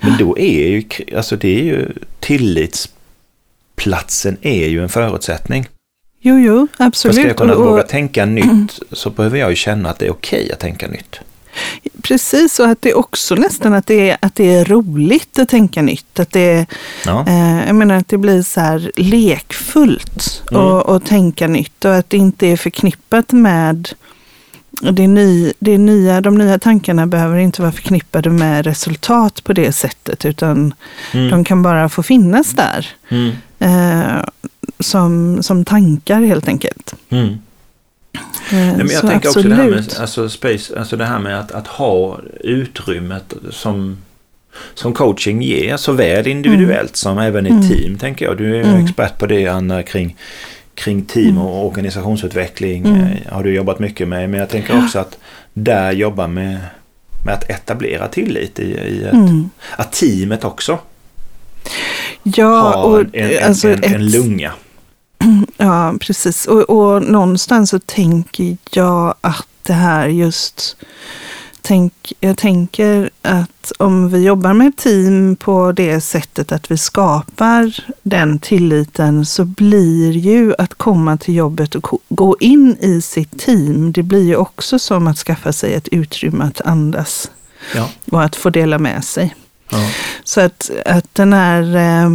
Men 0.01 0.17
då 0.19 0.39
är 0.39 0.69
ju, 0.69 0.85
alltså 1.17 1.37
det 1.37 1.61
är 1.61 1.65
ju 1.65 1.89
tillitsplatsen 2.21 4.37
är 4.41 4.69
ju 4.69 4.83
en 4.83 4.89
förutsättning. 4.89 5.67
Jo, 6.21 6.39
jo, 6.39 6.67
absolut. 6.77 7.15
För 7.15 7.23
ska 7.23 7.29
jag 7.29 7.37
kunna 7.37 7.55
och, 7.55 7.61
och, 7.61 7.67
våga 7.67 7.83
tänka 7.83 8.25
nytt 8.25 8.79
så 8.93 9.11
behöver 9.11 9.39
jag 9.39 9.51
ju 9.51 9.57
känna 9.57 9.91
att 9.91 9.99
det 9.99 10.07
är 10.07 10.11
okej 10.11 10.41
okay 10.41 10.53
att 10.53 10.59
tänka 10.59 10.89
nytt. 10.89 11.21
Precis, 12.03 12.61
och 12.61 12.67
att 12.67 12.83
det 12.83 12.95
också 12.95 13.35
nästan 13.35 13.75
att 13.75 13.87
det 13.87 14.11
är, 14.11 14.17
att 14.21 14.35
det 14.35 14.55
är 14.55 14.65
roligt 14.65 15.39
att 15.39 15.49
tänka 15.49 15.83
nytt. 15.83 16.21
Att 16.21 16.31
det, 16.31 16.67
ja. 17.07 17.25
eh, 17.27 17.67
jag 17.67 17.75
menar 17.75 17.95
att 17.95 18.09
det 18.09 18.19
blir 18.19 18.43
så 18.43 18.61
här 18.61 18.93
lekfullt 18.97 20.43
mm. 20.51 20.63
och, 20.63 20.87
och 20.87 21.05
tänka 21.05 21.49
nytt 21.49 21.85
och 21.85 21.95
att 21.95 22.11
det 22.11 22.17
inte 22.17 22.47
är 22.47 22.57
förknippat 22.57 23.33
med 23.33 23.89
det, 24.71 25.07
ny, 25.07 25.53
det 25.59 25.79
nya, 25.79 26.21
de 26.21 26.39
nya 26.39 26.59
tankarna 26.59 27.07
behöver 27.07 27.39
inte 27.39 27.63
vara 27.63 27.73
förknippade 27.73 28.31
med 28.31 28.67
resultat 28.67 29.45
på 29.45 29.53
det 29.53 29.73
sättet 29.73 30.25
utan 30.25 30.75
mm. 31.13 31.31
de 31.31 31.45
kan 31.45 31.63
bara 31.63 31.89
få 31.89 32.03
finnas 32.03 32.53
där. 32.53 32.87
Mm. 33.09 33.33
Eh, 33.59 34.25
som, 34.81 35.43
som 35.43 35.65
tankar 35.65 36.21
helt 36.21 36.49
enkelt. 36.49 36.95
Mm. 37.09 37.39
Nej, 38.53 38.77
men 38.77 38.89
jag 38.89 39.07
tänker 39.07 39.29
också 39.29 39.43
det 39.43 39.55
här 39.55 39.71
med, 39.71 39.95
alltså 40.01 40.29
space, 40.29 40.79
alltså 40.79 40.97
det 40.97 41.05
här 41.05 41.19
med 41.19 41.41
att, 41.41 41.53
att 41.53 41.67
ha 41.67 42.21
utrymmet 42.41 43.35
som, 43.51 43.97
som 44.75 44.93
coaching 44.93 45.43
ger, 45.43 45.77
såväl 45.77 46.27
individuellt 46.27 46.81
mm. 46.81 46.95
som 46.95 47.19
även 47.19 47.47
i 47.47 47.51
mm. 47.51 47.69
team 47.69 47.99
tänker 47.99 48.25
jag. 48.25 48.37
Du 48.39 48.57
är 48.57 48.63
mm. 48.63 48.85
expert 48.85 49.19
på 49.19 49.27
det 49.27 49.47
Anna 49.47 49.83
kring, 49.83 50.17
kring 50.75 51.03
team 51.03 51.29
mm. 51.29 51.43
och 51.43 51.67
organisationsutveckling. 51.67 52.87
Mm. 52.87 53.01
Eh, 53.01 53.33
har 53.33 53.43
du 53.43 53.55
jobbat 53.55 53.79
mycket 53.79 54.09
med. 54.09 54.31
Men 54.31 54.41
jag 54.41 54.49
tänker 54.49 54.85
också 54.85 54.99
att 54.99 55.19
där 55.53 55.93
jobba 55.93 56.27
med, 56.27 56.59
med 57.25 57.35
att 57.35 57.51
etablera 57.51 58.09
tillit 58.09 58.59
i, 58.59 58.63
i 58.63 59.05
ett, 59.05 59.13
mm. 59.13 59.51
att 59.77 59.93
teamet 59.93 60.45
också 60.45 60.79
ja, 62.23 62.61
har 62.61 62.85
och, 62.85 63.01
en, 63.01 63.09
en, 63.13 63.45
alltså 63.45 63.69
en, 63.69 63.85
en, 63.85 63.95
en 63.95 64.11
lunga. 64.11 64.53
Ja, 65.57 65.95
precis. 66.01 66.47
Och, 66.47 66.71
och 66.71 67.03
någonstans 67.03 67.71
så 67.71 67.79
tänker 67.79 68.57
jag 68.71 69.15
att 69.21 69.47
det 69.63 69.73
här 69.73 70.09
just 70.09 70.77
Tänk, 71.69 72.13
jag 72.21 72.39
tänker 72.39 73.11
att 73.23 73.73
om 73.79 74.09
vi 74.09 74.25
jobbar 74.25 74.53
med 74.53 74.77
team 74.77 75.37
på 75.37 75.73
det 75.73 76.01
sättet 76.01 76.53
att 76.53 76.71
vi 76.71 76.79
skapar 76.79 77.85
den 78.03 78.39
tilliten 78.39 79.27
så 79.27 79.45
blir 79.45 80.13
ju 80.13 80.55
att 80.59 80.75
komma 80.75 81.17
till 81.17 81.35
jobbet 81.35 81.75
och 81.75 82.01
gå 82.09 82.37
in 82.41 82.77
i 82.81 83.01
sitt 83.01 83.39
team, 83.39 83.93
det 83.93 84.03
blir 84.03 84.25
ju 84.25 84.37
också 84.37 84.79
som 84.79 85.07
att 85.07 85.19
skaffa 85.19 85.53
sig 85.53 85.75
ett 85.75 85.89
utrymme 85.89 86.45
att 86.45 86.61
andas 86.61 87.31
ja. 87.75 87.89
och 88.11 88.23
att 88.23 88.37
få 88.37 88.51
dela 88.51 88.79
med 88.79 89.05
sig. 89.05 89.35
Ja. 89.71 89.91
Så 90.25 90.41
att, 90.41 90.71
att 90.87 91.15
den 91.15 91.33
här 91.33 91.77
eh, 91.77 92.11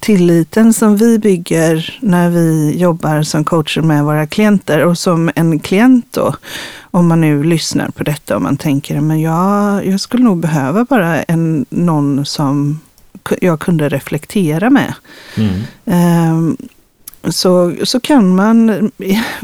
tilliten 0.00 0.72
som 0.72 0.96
vi 0.96 1.18
bygger 1.18 1.98
när 2.00 2.30
vi 2.30 2.76
jobbar 2.78 3.22
som 3.22 3.44
coacher 3.44 3.80
med 3.82 4.04
våra 4.04 4.26
klienter 4.26 4.84
och 4.84 4.98
som 4.98 5.30
en 5.34 5.58
klient 5.58 6.06
då, 6.10 6.36
om 6.90 7.08
man 7.08 7.20
nu 7.20 7.42
lyssnar 7.42 7.88
på 7.88 8.04
detta 8.04 8.36
och 8.36 8.42
man 8.42 8.56
tänker 8.56 9.00
men 9.00 9.20
jag, 9.20 9.86
jag 9.86 10.00
skulle 10.00 10.24
nog 10.24 10.38
behöva 10.38 10.84
bara 10.84 11.22
en, 11.22 11.66
någon 11.70 12.26
som 12.26 12.80
jag 13.40 13.60
kunde 13.60 13.88
reflektera 13.88 14.70
med. 14.70 14.94
Mm. 15.36 16.32
Um, 16.32 16.56
så, 17.32 17.74
så 17.82 18.00
kan 18.00 18.36
man 18.36 18.90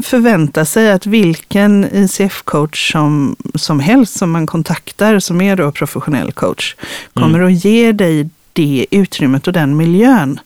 förvänta 0.03 0.65
sig 0.65 0.91
att 0.91 1.05
vilken 1.05 1.85
ICF-coach 1.85 2.91
som, 2.91 3.35
som 3.55 3.79
helst 3.79 4.17
som 4.17 4.31
man 4.31 4.47
kontaktar, 4.47 5.19
som 5.19 5.41
är 5.41 5.55
då 5.55 5.71
professionell 5.71 6.31
coach, 6.31 6.75
kommer 7.13 7.39
mm. 7.39 7.47
att 7.47 7.65
ge 7.65 7.91
dig 7.91 8.29
det 8.53 8.85
utrymmet 8.91 9.47
och 9.47 9.53
den 9.53 9.77
miljön. 9.77 10.39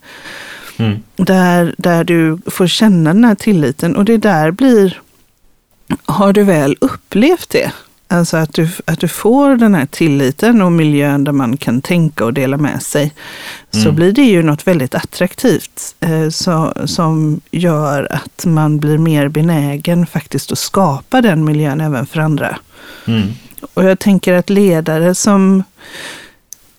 Mm. 0.78 1.00
Där, 1.16 1.76
där 1.78 2.04
du 2.04 2.38
får 2.46 2.68
känna 2.68 3.14
den 3.14 3.24
här 3.24 3.36
tilliten 3.36 3.96
och 3.96 4.06
det 4.06 4.18
där 4.18 4.52
blir, 4.52 5.00
har 6.06 6.34
du 6.34 6.44
väl 6.44 6.78
upplevt 6.82 7.50
det, 7.50 7.72
Alltså 8.08 8.38
att 8.38 8.54
du, 8.54 8.70
att 8.86 9.00
du 9.00 9.08
får 9.08 9.56
den 9.56 9.76
här 9.76 9.86
tilliten 9.86 10.62
och 10.62 10.72
miljön 10.72 11.24
där 11.24 11.32
man 11.32 11.58
kan 11.58 11.82
tänka 11.82 12.26
och 12.26 12.34
dela 12.34 12.58
med 12.58 12.84
sig. 12.84 13.14
Mm. 13.74 13.86
Så 13.86 13.92
blir 13.92 14.12
det 14.12 14.24
ju 14.24 14.44
något 14.44 14.68
väldigt 14.68 14.96
attraktivt 14.96 15.96
eh, 16.00 16.30
så, 16.30 16.74
som 16.86 17.42
gör 17.52 18.08
att 18.12 18.46
man 18.46 18.80
blir 18.80 18.98
mer 18.98 19.28
benägen 19.28 20.08
faktiskt 20.08 20.52
att 20.52 20.58
skapa 20.58 21.22
den 21.22 21.46
miljön 21.46 21.82
även 21.82 22.06
för 22.06 22.20
andra. 22.20 22.58
Mm. 23.08 23.34
Och 23.74 23.84
jag 23.84 24.00
tänker 24.00 24.34
att 24.34 24.50
ledare 24.50 25.16
som 25.16 25.64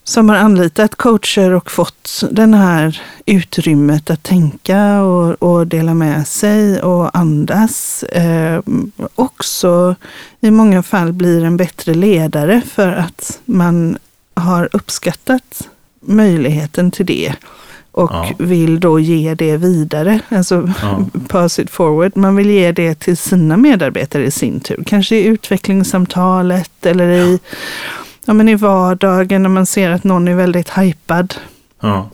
som 0.08 0.28
har 0.28 0.36
anlitat 0.36 0.94
coacher 0.94 1.50
och 1.50 1.70
fått 1.70 2.22
den 2.30 2.54
här 2.54 3.02
utrymmet 3.26 4.10
att 4.10 4.22
tänka 4.22 5.02
och, 5.02 5.42
och 5.42 5.66
dela 5.66 5.94
med 5.94 6.26
sig 6.26 6.82
och 6.82 7.16
andas. 7.18 8.02
Eh, 8.02 8.60
också 9.14 9.94
i 10.40 10.50
många 10.50 10.82
fall 10.82 11.12
blir 11.12 11.44
en 11.44 11.56
bättre 11.56 11.94
ledare 11.94 12.62
för 12.70 12.92
att 12.92 13.40
man 13.44 13.98
har 14.34 14.68
uppskattat 14.72 15.68
möjligheten 16.00 16.90
till 16.90 17.06
det 17.06 17.34
och 17.92 18.10
ja. 18.10 18.30
vill 18.38 18.80
då 18.80 19.00
ge 19.00 19.34
det 19.34 19.56
vidare, 19.56 20.20
alltså 20.28 20.72
ja. 20.82 21.06
pass 21.28 21.58
it 21.58 21.70
forward. 21.70 22.16
Man 22.16 22.36
vill 22.36 22.50
ge 22.50 22.72
det 22.72 22.94
till 22.94 23.16
sina 23.16 23.56
medarbetare 23.56 24.25
i 24.25 24.30
sin 24.30 24.60
tur, 24.60 24.82
kanske 24.86 25.16
i 25.16 25.25
utvecklingssamtalet 25.25 26.86
eller 26.86 27.08
i 27.08 27.32
ja, 27.32 28.05
men 28.35 28.49
i 28.49 28.54
vardagen 28.54 29.42
när 29.42 29.49
man 29.49 29.66
ser 29.66 29.90
att 29.90 30.04
någon 30.04 30.28
är 30.28 30.35
väldigt 30.35 30.78
hypad. 30.78 31.35
Ja. 31.80 32.11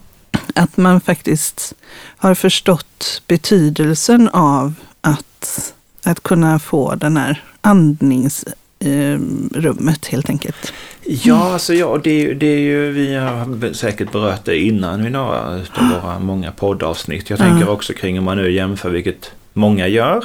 Att 0.54 0.76
man 0.76 1.00
faktiskt 1.00 1.74
har 2.16 2.34
förstått 2.34 3.22
betydelsen 3.26 4.28
av 4.28 4.74
att, 5.00 5.74
att 6.04 6.22
kunna 6.22 6.58
få 6.58 6.94
den 6.94 7.16
här 7.16 7.44
andningsrummet 7.60 10.06
helt 10.06 10.28
enkelt. 10.28 10.72
Ja, 11.04 11.52
alltså 11.52 11.74
ja, 11.74 12.00
det, 12.04 12.34
det 12.34 12.46
är 12.46 12.58
ju, 12.58 12.92
vi 12.92 13.14
har 13.14 13.72
säkert 13.72 14.12
berört 14.12 14.44
det 14.44 14.58
innan 14.58 15.06
i 15.06 15.10
några 15.10 15.60
av 15.74 15.88
våra 16.02 16.18
många 16.18 16.52
poddavsnitt. 16.52 17.30
Jag 17.30 17.38
tänker 17.38 17.68
också 17.68 17.92
kring 17.92 18.18
om 18.18 18.24
man 18.24 18.36
nu 18.36 18.52
jämför, 18.52 18.90
vilket 18.90 19.32
många 19.52 19.88
gör, 19.88 20.24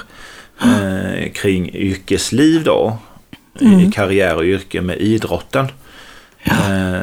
eh, 0.62 1.32
kring 1.32 1.70
yrkesliv 1.70 2.64
då 2.64 2.98
mm. 3.62 3.80
i 3.80 3.92
karriär 3.92 4.36
och 4.36 4.44
yrke 4.44 4.82
med 4.82 4.98
idrotten. 4.98 5.68
Ja. 6.44 6.54
Eh, 6.74 7.02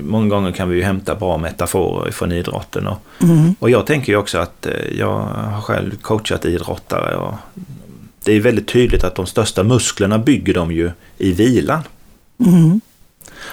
många 0.00 0.28
gånger 0.28 0.52
kan 0.52 0.68
vi 0.68 0.76
ju 0.76 0.82
hämta 0.82 1.14
bra 1.14 1.38
metaforer 1.38 2.10
från 2.10 2.32
idrotten. 2.32 2.86
Och, 2.86 2.98
mm. 3.22 3.54
och 3.58 3.70
jag 3.70 3.86
tänker 3.86 4.12
ju 4.12 4.18
också 4.18 4.38
att 4.38 4.66
eh, 4.66 4.72
jag 4.98 5.18
har 5.18 5.60
själv 5.60 5.96
coachat 5.96 6.44
idrottare. 6.44 7.16
Och 7.16 7.34
det 8.24 8.32
är 8.32 8.40
väldigt 8.40 8.68
tydligt 8.68 9.04
att 9.04 9.14
de 9.14 9.26
största 9.26 9.62
musklerna 9.62 10.18
bygger 10.18 10.54
de 10.54 10.72
ju 10.72 10.90
i 11.18 11.32
vilan. 11.32 11.82
Mm. 12.46 12.80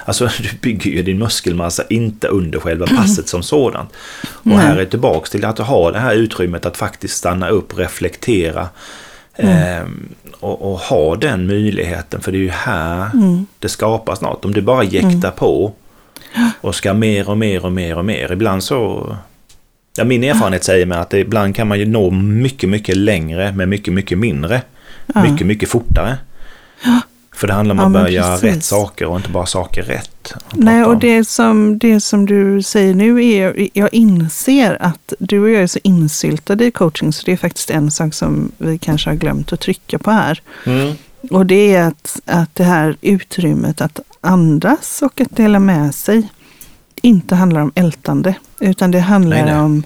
Alltså 0.05 0.29
du 0.39 0.49
bygger 0.61 0.91
ju 0.91 1.03
din 1.03 1.19
muskelmassa 1.19 1.83
inte 1.89 2.27
under 2.27 2.59
själva 2.59 2.87
passet 2.97 3.27
som 3.27 3.43
sådant. 3.43 3.89
Och 4.23 4.51
här 4.51 4.77
är 4.77 4.85
tillbaks 4.85 5.29
till 5.29 5.45
att 5.45 5.57
ha 5.59 5.91
det 5.91 5.99
här 5.99 6.15
utrymmet 6.15 6.65
att 6.65 6.77
faktiskt 6.77 7.17
stanna 7.17 7.49
upp, 7.49 7.77
reflektera, 7.77 8.69
Mm. 9.37 9.77
Eh, 9.77 9.87
och, 10.39 10.71
och, 10.71 10.79
ha 10.79 11.15
den 11.15 11.47
möjligheten, 11.47 12.21
för 12.21 12.31
det 12.31 12.37
är 12.37 12.41
ju 12.41 12.49
här 12.49 13.09
mm. 13.13 13.45
det 13.59 13.69
skapas 13.69 14.21
något. 14.21 14.45
Om 14.45 14.53
du 14.53 14.61
bara 14.61 14.83
jäktar 14.83 15.09
mm. 15.09 15.35
på 15.35 15.73
och 16.61 16.75
ska 16.75 16.93
mer 16.93 17.29
och 17.29 17.37
mer 17.37 17.65
och 17.65 17.71
mer 17.71 17.97
och 17.97 18.05
mer. 18.05 18.31
Ibland 18.31 18.63
så... 18.63 19.15
Ja, 19.97 20.03
min 20.03 20.23
erfarenhet 20.23 20.63
säger 20.63 20.85
mig 20.85 20.97
att 20.97 21.13
ibland 21.13 21.55
kan 21.55 21.67
man 21.67 21.79
ju 21.79 21.85
nå 21.85 22.09
mycket, 22.11 22.69
mycket 22.69 22.97
längre 22.97 23.51
med 23.51 23.67
mycket, 23.69 23.93
mycket 23.93 24.17
mindre. 24.17 24.61
Mycket, 25.23 25.47
mycket 25.47 25.69
fortare. 25.69 26.17
För 27.33 27.47
det 27.47 27.53
handlar 27.53 27.75
om 27.75 27.79
att 27.79 27.85
ja, 27.85 27.89
börja 27.89 28.09
göra 28.09 28.37
rätt 28.37 28.63
saker 28.63 29.05
och 29.05 29.17
inte 29.17 29.29
bara 29.29 29.45
saker 29.45 29.83
rätt. 29.83 30.33
Nej, 30.53 30.83
och 30.83 30.97
det 30.97 31.25
som, 31.25 31.77
det 31.77 32.01
som 32.01 32.25
du 32.25 32.61
säger 32.61 32.93
nu 32.95 33.25
är, 33.25 33.69
jag 33.73 33.93
inser 33.93 34.77
att 34.79 35.13
du 35.19 35.39
och 35.39 35.49
jag 35.49 35.63
är 35.63 35.67
så 35.67 35.79
insyltade 35.83 36.65
i 36.65 36.71
coaching, 36.71 37.13
så 37.13 37.25
det 37.25 37.31
är 37.31 37.37
faktiskt 37.37 37.69
en 37.69 37.91
sak 37.91 38.13
som 38.13 38.51
vi 38.57 38.77
kanske 38.77 39.09
har 39.09 39.15
glömt 39.15 39.53
att 39.53 39.59
trycka 39.59 39.99
på 39.99 40.11
här. 40.11 40.41
Mm. 40.65 40.95
Och 41.31 41.45
det 41.45 41.75
är 41.75 41.87
att, 41.87 42.19
att 42.25 42.55
det 42.55 42.63
här 42.63 42.97
utrymmet 43.01 43.81
att 43.81 43.99
andas 44.21 45.01
och 45.01 45.21
att 45.21 45.35
dela 45.35 45.59
med 45.59 45.95
sig 45.95 46.29
inte 47.01 47.35
handlar 47.35 47.61
om 47.61 47.71
ältande, 47.75 48.35
utan 48.59 48.91
det 48.91 48.99
handlar 48.99 49.37
nej, 49.37 49.45
nej. 49.45 49.59
om 49.59 49.83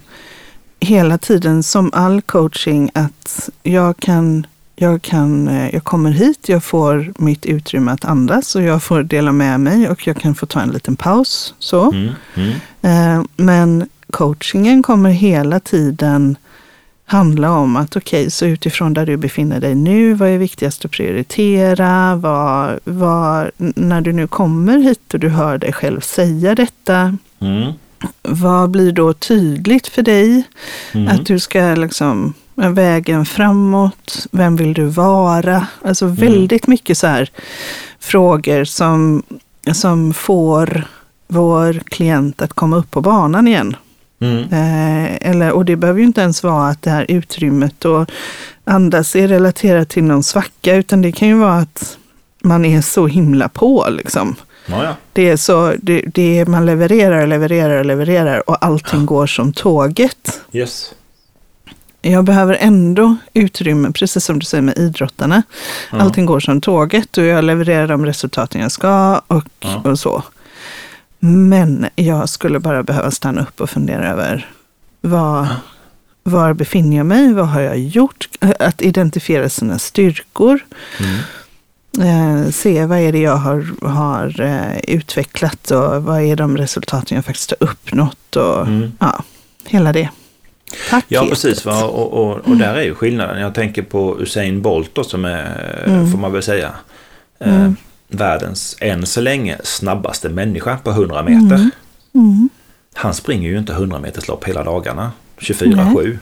hela 0.79 1.17
tiden, 1.17 1.63
som 1.63 1.89
all 1.93 2.21
coaching, 2.21 2.91
att 2.93 3.49
jag 3.63 3.97
kan 3.97 4.47
jag, 4.79 5.01
kan, 5.01 5.47
eh, 5.47 5.73
jag 5.73 5.83
kommer 5.83 6.11
hit, 6.11 6.49
jag 6.49 6.63
får 6.63 7.13
mitt 7.17 7.45
utrymme 7.45 7.91
att 7.91 8.05
andas 8.05 8.55
och 8.55 8.61
jag 8.61 8.83
får 8.83 9.03
dela 9.03 9.31
med 9.31 9.59
mig 9.59 9.89
och 9.89 10.07
jag 10.07 10.17
kan 10.17 10.35
få 10.35 10.45
ta 10.45 10.61
en 10.61 10.69
liten 10.69 10.95
paus. 10.95 11.53
Så. 11.59 11.91
Mm, 11.91 12.09
mm. 12.35 12.53
Eh, 12.81 13.25
men 13.35 13.89
coachingen 14.09 14.83
kommer 14.83 15.09
hela 15.09 15.59
tiden 15.59 16.37
handla 17.09 17.51
om 17.51 17.75
att 17.75 17.95
okej, 17.95 18.21
okay, 18.21 18.29
så 18.29 18.45
utifrån 18.45 18.93
där 18.93 19.05
du 19.05 19.17
befinner 19.17 19.59
dig 19.59 19.75
nu, 19.75 20.13
vad 20.13 20.29
är 20.29 20.37
viktigast 20.37 20.85
att 20.85 20.91
prioritera? 20.91 22.15
Vad, 22.15 22.79
vad, 22.83 23.51
när 23.57 24.01
du 24.01 24.13
nu 24.13 24.27
kommer 24.27 24.77
hit 24.77 25.13
och 25.13 25.19
du 25.19 25.29
hör 25.29 25.57
dig 25.57 25.73
själv 25.73 26.01
säga 26.01 26.55
detta, 26.55 27.17
mm. 27.39 27.73
vad 28.21 28.69
blir 28.69 28.91
då 28.91 29.13
tydligt 29.13 29.87
för 29.87 30.01
dig? 30.01 30.43
Mm. 30.91 31.07
Att 31.07 31.25
du 31.25 31.39
ska 31.39 31.75
liksom 31.75 32.33
vägen 32.57 33.25
framåt, 33.25 34.27
vem 34.31 34.55
vill 34.55 34.73
du 34.73 34.85
vara? 34.85 35.67
Alltså 35.85 36.05
mm. 36.05 36.15
väldigt 36.15 36.67
mycket 36.67 36.97
så 36.97 37.07
här 37.07 37.29
frågor 37.99 38.63
som, 38.63 39.23
som 39.73 40.13
får 40.13 40.87
vår 41.27 41.73
klient 41.73 42.41
att 42.41 42.53
komma 42.53 42.77
upp 42.77 42.91
på 42.91 43.01
banan 43.01 43.47
igen. 43.47 43.75
Mm. 44.19 44.43
Eh, 44.43 45.29
eller, 45.29 45.51
och 45.51 45.65
det 45.65 45.75
behöver 45.75 45.99
ju 45.99 46.05
inte 46.05 46.21
ens 46.21 46.43
vara 46.43 46.67
att 46.69 46.81
det 46.81 46.89
här 46.89 47.05
utrymmet 47.09 47.85
och 47.85 48.09
andas 48.63 49.15
är 49.15 49.27
relaterat 49.27 49.89
till 49.89 50.03
någon 50.03 50.23
svacka, 50.23 50.75
utan 50.75 51.01
det 51.01 51.11
kan 51.11 51.27
ju 51.27 51.37
vara 51.37 51.57
att 51.57 51.97
man 52.43 52.65
är 52.65 52.81
så 52.81 53.07
himla 53.07 53.49
på. 53.49 53.87
Liksom. 53.89 54.35
Ja, 54.65 54.95
Det 55.13 55.29
är 55.29 55.37
så, 55.37 55.73
det, 55.81 56.01
det 56.13 56.39
är, 56.39 56.45
man 56.45 56.65
levererar, 56.65 57.27
levererar, 57.27 57.83
levererar 57.83 58.49
och 58.49 58.65
allting 58.65 58.99
ja. 58.99 59.05
går 59.05 59.27
som 59.27 59.53
tåget. 59.53 60.41
Yes 60.51 60.93
jag 62.11 62.23
behöver 62.23 62.57
ändå 62.59 63.15
utrymme, 63.33 63.91
precis 63.91 64.25
som 64.25 64.39
du 64.39 64.45
säger 64.45 64.61
med 64.61 64.77
idrottarna. 64.77 65.43
Ja. 65.91 65.97
Allting 65.97 66.25
går 66.25 66.39
som 66.39 66.61
tåget 66.61 67.17
och 67.17 67.23
jag 67.23 67.43
levererar 67.43 67.87
de 67.87 68.05
resultaten 68.05 68.61
jag 68.61 68.71
ska 68.71 69.21
och, 69.27 69.43
ja. 69.59 69.81
och 69.85 69.99
så. 69.99 70.23
Men 71.19 71.85
jag 71.95 72.29
skulle 72.29 72.59
bara 72.59 72.83
behöva 72.83 73.11
stanna 73.11 73.41
upp 73.41 73.61
och 73.61 73.69
fundera 73.69 74.09
över 74.11 74.49
vad, 75.01 75.47
var 76.23 76.53
befinner 76.53 76.97
jag 76.97 77.05
mig? 77.05 77.33
Vad 77.33 77.47
har 77.47 77.61
jag 77.61 77.79
gjort? 77.79 78.29
Att 78.59 78.81
identifiera 78.81 79.49
sina 79.49 79.79
styrkor. 79.79 80.59
Mm. 80.99 81.19
Eh, 81.99 82.51
se 82.51 82.85
vad 82.85 82.97
är 82.97 83.11
det 83.11 83.21
jag 83.21 83.35
har, 83.37 83.87
har 83.87 84.41
eh, 84.41 84.79
utvecklat 84.95 85.71
och 85.71 86.03
vad 86.03 86.21
är 86.21 86.35
de 86.35 86.57
resultaten 86.57 87.15
jag 87.15 87.25
faktiskt 87.25 87.53
har 87.59 87.69
uppnått. 87.69 88.35
Och, 88.35 88.67
mm. 88.67 88.91
ja, 88.99 89.23
hela 89.65 89.93
det. 89.93 90.09
Paketet. 90.89 91.11
Ja, 91.11 91.25
precis. 91.29 91.65
Va? 91.65 91.85
Och, 91.85 92.13
och, 92.13 92.37
och 92.37 92.47
mm. 92.47 92.59
där 92.59 92.75
är 92.75 92.83
ju 92.83 92.95
skillnaden. 92.95 93.41
Jag 93.41 93.55
tänker 93.55 93.81
på 93.81 94.21
Usain 94.21 94.61
Bolt 94.61 94.89
då, 94.93 95.03
som 95.03 95.25
är, 95.25 95.83
mm. 95.85 96.11
får 96.11 96.17
man 96.17 96.33
väl 96.33 96.43
säga, 96.43 96.71
eh, 97.39 97.55
mm. 97.55 97.75
världens 98.07 98.77
än 98.81 99.05
så 99.05 99.21
länge 99.21 99.57
snabbaste 99.63 100.29
människa 100.29 100.77
på 100.77 100.89
100 100.89 101.23
meter. 101.23 101.55
Mm. 101.55 101.71
Mm. 102.13 102.49
Han 102.93 103.13
springer 103.13 103.49
ju 103.49 103.57
inte 103.57 103.73
100 103.73 103.99
meterslopp 103.99 104.43
hela 104.47 104.63
dagarna. 104.63 105.11
24-7. 105.39 106.17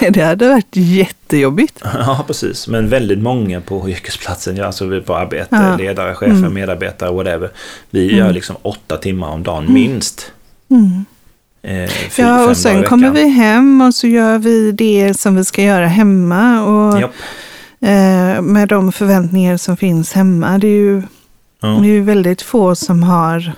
det 0.10 0.20
hade 0.20 0.48
varit 0.48 0.76
jättejobbigt. 0.76 1.82
Ja, 1.94 2.24
precis. 2.26 2.68
Men 2.68 2.88
väldigt 2.88 3.18
många 3.18 3.60
på 3.60 3.88
yrkesplatsen, 3.88 4.64
alltså 4.64 5.00
på 5.00 5.16
arbete, 5.16 5.56
ja. 5.56 5.76
ledare, 5.76 6.14
chefer, 6.14 6.36
mm. 6.36 6.54
medarbetare, 6.54 7.12
whatever. 7.12 7.50
Vi 7.90 8.16
gör 8.16 8.32
liksom 8.32 8.56
åtta 8.62 8.96
timmar 8.96 9.28
om 9.28 9.42
dagen 9.42 9.72
minst. 9.72 10.32
Eh, 11.64 11.90
ja, 12.16 12.44
och 12.44 12.56
sen 12.56 12.84
kommer 12.84 13.10
vi 13.10 13.28
hem 13.28 13.80
och 13.80 13.94
så 13.94 14.06
gör 14.06 14.38
vi 14.38 14.72
det 14.72 15.14
som 15.14 15.36
vi 15.36 15.44
ska 15.44 15.62
göra 15.62 15.86
hemma. 15.86 16.62
Och, 16.64 16.98
eh, 17.88 18.42
med 18.42 18.68
de 18.68 18.92
förväntningar 18.92 19.56
som 19.56 19.76
finns 19.76 20.12
hemma. 20.12 20.58
Det 20.58 20.66
är 20.66 20.80
ju, 20.80 21.02
ja. 21.60 21.68
det 21.68 21.88
är 21.88 21.92
ju 21.92 22.02
väldigt 22.02 22.42
få 22.42 22.74
som 22.74 23.02
har 23.02 23.52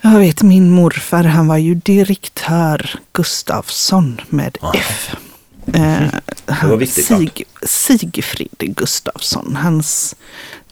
jag 0.00 0.18
vet 0.18 0.42
min 0.42 0.70
morfar, 0.70 1.24
han 1.24 1.46
var 1.46 1.56
ju 1.56 1.74
direktör 1.74 2.90
Gustafsson 3.12 4.20
med 4.28 4.58
Aha. 4.60 4.74
F. 4.76 5.16
Eh, 5.74 6.00
det 6.46 6.66
var 6.66 6.76
viktigt. 6.76 7.06
Sig, 7.06 7.30
Sigfrid 7.62 8.56
Gustafsson, 8.58 9.56
hans 9.56 10.16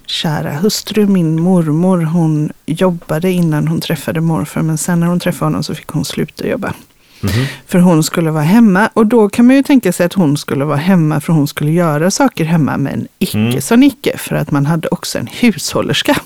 kära 0.06 0.52
hustru, 0.52 1.06
min 1.06 1.42
mormor, 1.42 1.98
hon 2.02 2.52
jobbade 2.66 3.30
innan 3.30 3.68
hon 3.68 3.80
träffade 3.80 4.20
morfar. 4.20 4.62
Men 4.62 4.78
sen 4.78 5.00
när 5.00 5.06
hon 5.06 5.20
träffade 5.20 5.46
honom 5.46 5.62
så 5.62 5.74
fick 5.74 5.88
hon 5.88 6.04
sluta 6.04 6.46
jobba. 6.46 6.74
Mm 7.22 7.34
-hmm. 7.34 7.46
För 7.66 7.78
hon 7.78 8.02
skulle 8.02 8.30
vara 8.30 8.44
hemma. 8.44 8.90
Och 8.92 9.06
då 9.06 9.28
kan 9.28 9.46
man 9.46 9.56
ju 9.56 9.62
tänka 9.62 9.92
sig 9.92 10.06
att 10.06 10.12
hon 10.12 10.36
skulle 10.36 10.64
vara 10.64 10.76
hemma 10.76 11.20
för 11.20 11.32
hon 11.32 11.48
skulle 11.48 11.70
göra 11.70 12.10
saker 12.10 12.44
hemma. 12.44 12.76
Men 12.76 13.08
icke 13.18 13.38
mm. 13.38 13.60
som 13.60 13.82
icke. 13.82 14.18
För 14.18 14.36
att 14.36 14.50
man 14.50 14.66
hade 14.66 14.88
också 14.88 15.18
en 15.18 15.26
hushållerska. 15.26 16.16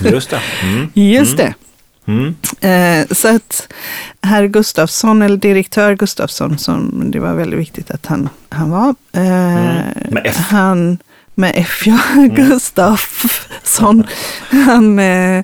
Just 0.00 0.30
det. 0.30 0.40
Mm. 0.62 0.90
Just 0.94 1.36
det. 1.36 1.54
Mm. 2.06 2.34
Eh, 2.60 3.06
så 3.10 3.36
att 3.36 3.72
herr 4.22 4.46
Gustafsson, 4.46 5.22
eller 5.22 5.36
direktör 5.36 5.94
Gustafsson, 5.94 6.58
som 6.58 7.10
det 7.10 7.20
var 7.20 7.34
väldigt 7.34 7.58
viktigt 7.60 7.90
att 7.90 8.06
han, 8.06 8.28
han 8.48 8.70
var. 8.70 8.94
Eh, 9.12 9.22
mm. 9.22 9.84
Med 10.10 10.22
F. 10.26 10.36
Han, 10.36 10.98
med 11.34 11.52
F, 11.56 11.82
ja. 11.86 11.98
Mm. 12.12 12.34
Gustafsson. 12.34 14.04
Han, 14.50 14.98
eh, 14.98 15.38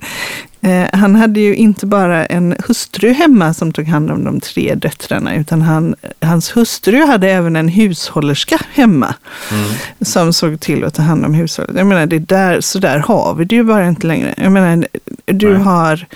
eh, 0.61 0.88
han 0.93 1.14
hade 1.14 1.40
ju 1.40 1.57
inte 1.57 1.87
bara 1.87 2.26
en 2.26 2.57
hustru 2.69 3.12
hemma 3.12 3.55
som 3.55 3.73
tog 3.73 3.87
hand 3.87 4.11
om 4.11 4.25
de 4.25 4.40
tre 4.40 4.75
döttrarna, 4.75 5.35
utan 5.35 5.62
han, 5.62 5.95
hans 6.21 6.57
hustru 6.57 7.07
hade 7.07 7.31
även 7.31 7.57
en 7.57 7.69
hushållerska 7.69 8.59
hemma 8.73 9.14
mm. 9.52 9.75
som 10.00 10.33
såg 10.33 10.61
till 10.61 10.85
att 10.85 10.95
ta 10.95 11.02
hand 11.02 11.25
om 11.25 11.35
hushållet. 11.35 11.76
Jag 11.76 11.87
menar, 11.87 12.07
det 12.07 12.19
där, 12.19 12.61
så 12.61 12.78
där 12.78 12.99
har 12.99 13.35
vi 13.35 13.45
det 13.45 13.55
ju 13.55 13.64
bara 13.64 13.88
inte 13.88 14.07
längre. 14.07 14.35
Jag 14.37 14.52
menar, 14.52 14.87
du 15.25 15.52
Nej. 15.52 15.62
har 15.62 16.07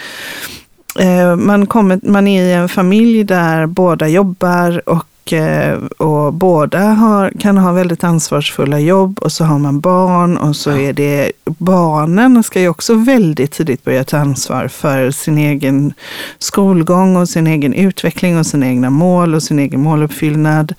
eh, 0.99 1.37
man, 1.37 1.67
kommer, 1.67 2.01
man 2.03 2.27
är 2.27 2.45
i 2.45 2.53
en 2.53 2.69
familj 2.69 3.25
där 3.25 3.67
båda 3.67 4.09
jobbar 4.09 4.89
och 4.89 5.07
och 5.97 6.33
båda 6.33 6.81
har, 6.81 7.33
kan 7.41 7.59
ha 7.59 7.73
väldigt 7.73 8.05
ansvarsfulla 8.05 8.81
jobb 8.81 9.19
och 9.19 9.33
så 9.33 9.45
har 9.45 9.59
man 9.59 9.81
barn 9.81 10.37
och 10.37 10.57
så 10.57 10.71
är 10.71 10.93
det 10.93 11.33
barnen 11.45 12.43
ska 12.43 12.61
ju 12.61 12.69
också 12.69 12.95
väldigt 12.95 13.53
tidigt 13.53 13.85
börja 13.85 14.05
ta 14.05 14.19
ansvar 14.19 14.69
för 14.69 15.11
sin 15.11 15.39
egen 15.39 15.93
skolgång 16.39 17.17
och 17.17 17.29
sin 17.29 17.47
egen 17.47 17.75
utveckling 17.75 18.39
och 18.39 18.47
sina 18.47 18.67
egna 18.67 18.91
mål 18.91 19.35
och 19.35 19.43
sin 19.43 19.59
egen 19.59 19.81
måluppfyllnad. 19.81 20.75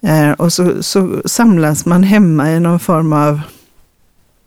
Eh, 0.00 0.30
och 0.30 0.52
så, 0.52 0.82
så 0.82 1.22
samlas 1.24 1.86
man 1.86 2.02
hemma 2.02 2.50
i 2.50 2.60
någon 2.60 2.80
form 2.80 3.12
av 3.12 3.40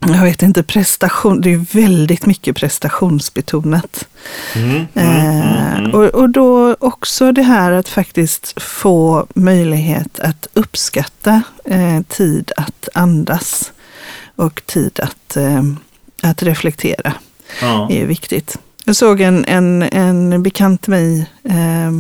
jag 0.08 0.24
vet 0.24 0.42
inte, 0.42 0.64
prestation, 0.64 1.42
det 1.42 1.54
är 1.54 1.66
väldigt 1.72 2.26
mycket 2.26 2.56
prestationsbetonat. 2.56 4.08
Mm, 4.56 4.70
mm, 4.70 4.88
mm, 4.94 5.76
mm, 5.76 5.92
och, 5.92 6.06
och 6.06 6.30
då 6.30 6.76
också 6.80 7.32
det 7.32 7.42
här 7.42 7.72
att 7.72 7.90
faktiskt 7.90 8.62
få 8.62 9.28
möjlighet 9.36 10.20
att 10.20 10.48
uppskatta 10.54 11.42
eh, 11.66 12.02
tid 12.02 12.52
att 12.58 12.90
andas 12.94 13.72
och 14.36 14.62
tid 14.66 15.00
att, 15.00 15.38
eh, 15.38 15.64
att 16.22 16.44
reflektera 16.44 17.14
ja. 17.62 17.88
är 17.92 18.06
viktigt. 18.06 18.58
Jag 18.86 18.96
såg 18.96 19.22
en, 19.22 19.46
en, 19.46 19.84
en 19.84 20.44
bekant 20.44 20.88
mig, 20.88 21.30
eh, 21.44 21.92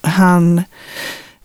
han 0.00 0.62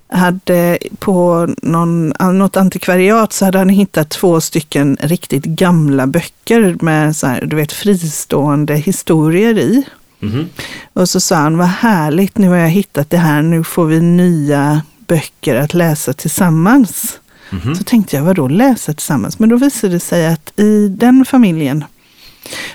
hade 0.09 0.77
på 0.99 1.47
någon, 1.61 2.13
något 2.19 2.57
antikvariat 2.57 3.33
så 3.33 3.45
hade 3.45 3.57
han 3.57 3.69
hittat 3.69 4.09
två 4.09 4.41
stycken 4.41 4.97
riktigt 5.01 5.43
gamla 5.43 6.07
böcker 6.07 6.77
med 6.81 7.15
så 7.15 7.27
här, 7.27 7.45
du 7.45 7.55
vet, 7.55 7.71
fristående 7.71 8.75
historier 8.75 9.57
i. 9.57 9.83
Mm. 10.21 10.45
Och 10.93 11.09
så 11.09 11.19
sa 11.19 11.35
han, 11.35 11.57
vad 11.57 11.67
härligt, 11.67 12.37
nu 12.37 12.49
har 12.49 12.57
jag 12.57 12.69
hittat 12.69 13.09
det 13.09 13.17
här, 13.17 13.41
nu 13.41 13.63
får 13.63 13.85
vi 13.85 14.01
nya 14.01 14.81
böcker 15.07 15.55
att 15.55 15.73
läsa 15.73 16.13
tillsammans. 16.13 17.19
Mm. 17.49 17.75
Så 17.75 17.83
tänkte 17.83 18.15
jag, 18.15 18.23
vadå 18.23 18.47
läsa 18.47 18.93
tillsammans? 18.93 19.39
Men 19.39 19.49
då 19.49 19.57
visade 19.57 19.93
det 19.93 19.99
sig 19.99 20.27
att 20.27 20.59
i 20.59 20.87
den 20.87 21.25
familjen 21.25 21.83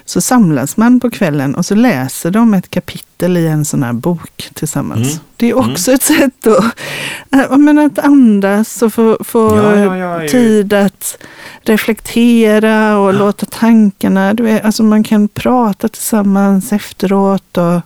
så 0.05 0.21
samlas 0.21 0.77
man 0.77 1.01
på 1.01 1.11
kvällen 1.11 1.55
och 1.55 1.67
så 1.67 1.75
läser 1.75 2.31
de 2.31 2.55
ett 2.55 2.71
kapitel 2.71 3.37
i 3.37 3.47
en 3.47 3.65
sån 3.65 3.83
här 3.83 3.93
bok 3.93 4.51
tillsammans. 4.55 5.09
Mm. 5.09 5.25
Det 5.37 5.51
är 5.51 5.59
också 5.59 5.91
mm. 5.91 5.95
ett 5.95 6.03
sätt 6.03 6.47
att, 6.47 7.61
men 7.61 7.79
att 7.79 7.99
andas 7.99 8.83
och 8.83 8.95
få, 8.95 9.19
få 9.25 9.57
ja, 9.57 9.97
ja, 9.97 10.23
ja, 10.23 10.29
tid 10.29 10.73
att 10.73 11.19
reflektera 11.63 12.99
och 12.99 13.15
låta 13.15 13.47
tankarna, 13.47 14.35
du 14.35 14.43
vet, 14.43 14.65
alltså 14.65 14.83
man 14.83 15.05
kan 15.05 15.29
prata 15.29 15.89
tillsammans 15.89 16.73
efteråt 16.73 17.59
och 17.59 17.81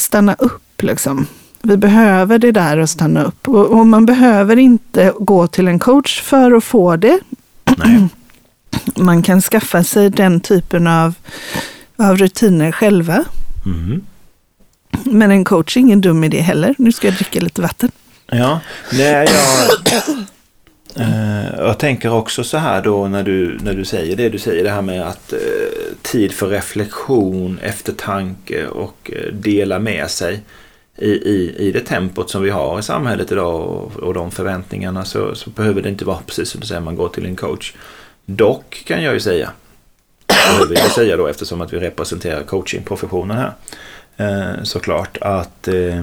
stanna 0.00 0.34
upp 0.34 0.82
liksom. 0.82 1.26
Vi 1.62 1.76
behöver 1.76 2.38
det 2.38 2.52
där 2.52 2.78
att 2.78 2.90
stanna 2.90 3.22
upp 3.22 3.48
och, 3.48 3.66
och 3.66 3.86
man 3.86 4.06
behöver 4.06 4.56
inte 4.56 5.12
gå 5.18 5.46
till 5.46 5.68
en 5.68 5.78
coach 5.78 6.22
för 6.22 6.52
att 6.52 6.64
få 6.64 6.96
det. 6.96 7.20
Nej. 7.76 8.08
Man 8.96 9.22
kan 9.22 9.42
skaffa 9.42 9.84
sig 9.84 10.10
den 10.10 10.40
typen 10.40 10.86
av, 10.86 11.14
av 11.96 12.16
rutiner 12.16 12.72
själva. 12.72 13.24
Mm. 13.66 14.02
Men 15.04 15.30
en 15.30 15.44
coach 15.44 15.76
är 15.76 15.80
ingen 15.80 16.00
dum 16.00 16.24
idé 16.24 16.40
heller. 16.40 16.74
Nu 16.78 16.92
ska 16.92 17.06
jag 17.06 17.14
dricka 17.14 17.40
lite 17.40 17.62
vatten. 17.62 17.90
Ja, 18.26 18.60
nej, 18.92 19.28
jag, 19.84 21.06
eh, 21.06 21.54
jag 21.58 21.78
tänker 21.78 22.12
också 22.12 22.44
så 22.44 22.58
här 22.58 22.82
då 22.82 23.08
när 23.08 23.22
du, 23.22 23.58
när 23.62 23.74
du 23.74 23.84
säger 23.84 24.16
det 24.16 24.28
du 24.28 24.38
säger, 24.38 24.64
det 24.64 24.70
här 24.70 24.82
med 24.82 25.02
att 25.02 25.32
eh, 25.32 25.38
tid 26.02 26.32
för 26.32 26.48
reflektion, 26.48 27.58
eftertanke 27.62 28.66
och 28.66 29.10
eh, 29.14 29.32
dela 29.32 29.78
med 29.78 30.10
sig 30.10 30.42
i, 30.98 31.10
i, 31.10 31.54
i 31.58 31.72
det 31.72 31.80
tempot 31.80 32.30
som 32.30 32.42
vi 32.42 32.50
har 32.50 32.78
i 32.78 32.82
samhället 32.82 33.32
idag 33.32 33.54
och, 33.54 33.96
och 33.96 34.14
de 34.14 34.30
förväntningarna 34.30 35.04
så, 35.04 35.34
så 35.34 35.50
behöver 35.50 35.82
det 35.82 35.88
inte 35.88 36.04
vara 36.04 36.18
precis 36.26 36.48
som 36.48 36.60
du 36.60 36.66
säger, 36.66 36.80
man 36.80 36.96
går 36.96 37.08
till 37.08 37.26
en 37.26 37.36
coach. 37.36 37.74
Dock 38.26 38.84
kan 38.86 39.02
jag 39.02 39.14
ju 39.14 39.20
säga, 39.20 39.50
det 40.60 40.66
vill 40.68 40.78
jag 40.78 40.90
säga 40.90 41.16
då 41.16 41.26
eftersom 41.26 41.60
att 41.60 41.72
vi 41.72 41.78
representerar 41.78 42.42
coachingprofessionen 42.42 43.36
här, 43.36 43.52
eh, 44.16 44.62
såklart 44.62 45.18
att 45.20 45.68
eh, 45.68 46.02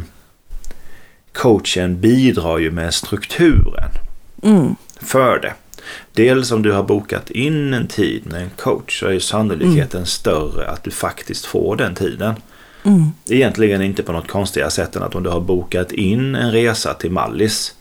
coachen 1.34 2.02
bidrar 2.02 2.58
ju 2.58 2.72
med 2.72 2.94
strukturen 2.94 3.90
mm. 4.44 4.76
för 5.02 5.40
det. 5.40 5.54
Dels 6.14 6.52
om 6.52 6.62
du 6.62 6.72
har 6.72 6.84
bokat 6.84 7.30
in 7.30 7.74
en 7.74 7.88
tid 7.88 8.26
med 8.26 8.42
en 8.42 8.50
coach 8.50 9.00
så 9.00 9.08
är 9.08 9.12
ju 9.12 9.20
sannolikheten 9.20 9.98
mm. 9.98 10.06
större 10.06 10.68
att 10.68 10.84
du 10.84 10.92
faktiskt 10.92 11.46
får 11.46 11.76
den 11.76 11.96
tiden. 11.96 12.36
Mm. 12.84 13.12
Egentligen 13.30 13.82
inte 13.82 14.04
på 14.04 14.12
något 14.12 14.28
konstigare 14.28 14.72
sätt 14.72 14.96
än 14.96 15.04
att 15.04 15.16
om 15.16 15.24
du 15.24 15.30
har 15.30 15.42
bokat 15.42 15.92
in 15.92 16.36
en 16.36 16.52
resa 16.52 16.94
till 16.94 17.12
Mallis 17.12 17.76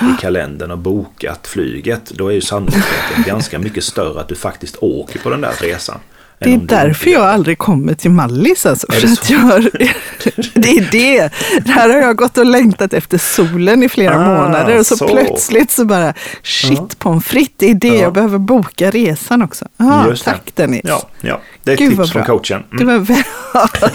i 0.18 0.20
kalendern 0.20 0.70
och 0.70 0.78
bokat 0.78 1.46
flyget, 1.46 2.10
då 2.10 2.28
är 2.28 2.32
ju 2.32 2.40
sannolikheten 2.40 3.22
ganska 3.26 3.58
mycket 3.58 3.84
större 3.84 4.20
att 4.20 4.28
du 4.28 4.34
faktiskt 4.34 4.76
åker 4.76 5.18
på 5.18 5.30
den 5.30 5.40
där 5.40 5.54
resan. 5.60 6.00
Det 6.44 6.54
är 6.54 6.58
därför 6.58 7.10
jag 7.10 7.22
aldrig 7.22 7.58
kommer 7.58 7.94
till 7.94 8.10
Mallis. 8.10 8.66
Alltså, 8.66 8.92
för 8.92 9.06
att 9.06 9.30
jag, 9.30 9.62
det 10.54 10.68
är 10.68 10.88
det. 10.92 11.32
Det 11.64 11.70
här 11.70 11.88
har 11.88 11.96
jag 11.96 12.16
gått 12.16 12.38
och 12.38 12.46
längtat 12.46 12.94
efter 12.94 13.18
solen 13.18 13.82
i 13.82 13.88
flera 13.88 14.14
ah, 14.14 14.42
månader 14.42 14.78
och 14.78 14.86
så, 14.86 14.96
så, 14.96 15.08
plötsligt 15.08 15.70
så 15.70 15.84
bara 15.84 16.14
shit 16.42 16.78
ja. 16.78 16.86
pommes 16.98 17.24
frites, 17.24 17.54
det 17.58 17.70
är 17.70 17.74
det. 17.74 17.88
Ja. 17.88 17.94
Jag 17.94 18.12
behöver 18.12 18.38
boka 18.38 18.90
resan 18.90 19.42
också. 19.42 19.64
Ah, 19.76 20.04
tack 20.24 20.52
Dennis. 20.54 20.80
Ja, 20.84 21.08
ja, 21.20 21.40
det 21.64 21.70
är 21.70 21.74
ett 21.74 21.78
Gud, 21.80 21.96
tips 21.96 22.12
från 22.12 22.24
coachen. 22.24 22.62
Mm. 22.72 22.86
Det 22.86 22.98
var 22.98 23.16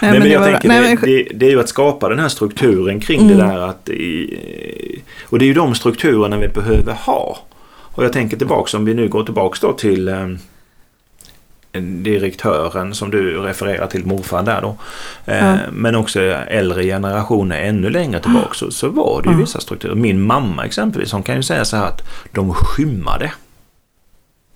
Nej, 0.00 0.12
men, 0.12 0.18
men 0.18 0.30
jag 0.30 0.44
tänker, 0.44 0.68
Nej, 0.68 0.96
det, 0.96 1.06
det, 1.06 1.28
det, 1.34 1.46
är 1.46 1.50
ju 1.50 1.60
att 1.60 1.68
skapa 1.68 2.08
den 2.08 2.18
här 2.18 2.28
strukturen 2.28 3.00
kring 3.00 3.20
mm. 3.20 3.38
det 3.38 3.44
där 3.44 3.58
att 3.58 3.88
och 5.22 5.38
det 5.38 5.44
är 5.44 5.46
ju 5.46 5.54
de 5.54 5.74
strukturerna 5.74 6.38
vi 6.38 6.48
behöver 6.48 6.92
ha. 6.92 7.38
Och 7.94 8.04
jag 8.04 8.12
tänker 8.12 8.36
tillbaka 8.36 8.76
om 8.76 8.84
vi 8.84 8.94
nu 8.94 9.08
går 9.08 9.24
tillbaka 9.24 9.58
då 9.60 9.72
till 9.72 10.08
ehm, 10.08 10.38
direktören 11.80 12.94
som 12.94 13.10
du 13.10 13.38
refererar 13.38 13.86
till, 13.86 14.06
morfar 14.06 14.42
där 14.42 14.60
då. 14.60 14.76
Mm. 15.26 15.58
Men 15.72 15.94
också 15.94 16.20
äldre 16.20 16.82
generationer 16.84 17.60
ännu 17.60 17.90
längre 17.90 18.20
tillbaka 18.20 18.54
så, 18.54 18.70
så 18.70 18.88
var 18.88 19.22
det 19.22 19.30
ju 19.30 19.36
vissa 19.36 19.60
strukturer. 19.60 19.94
Min 19.94 20.22
mamma 20.22 20.64
exempelvis, 20.64 21.12
hon 21.12 21.22
kan 21.22 21.36
ju 21.36 21.42
säga 21.42 21.64
så 21.64 21.76
här 21.76 21.86
att 21.86 22.02
de 22.32 22.54
skymmade. 22.54 23.32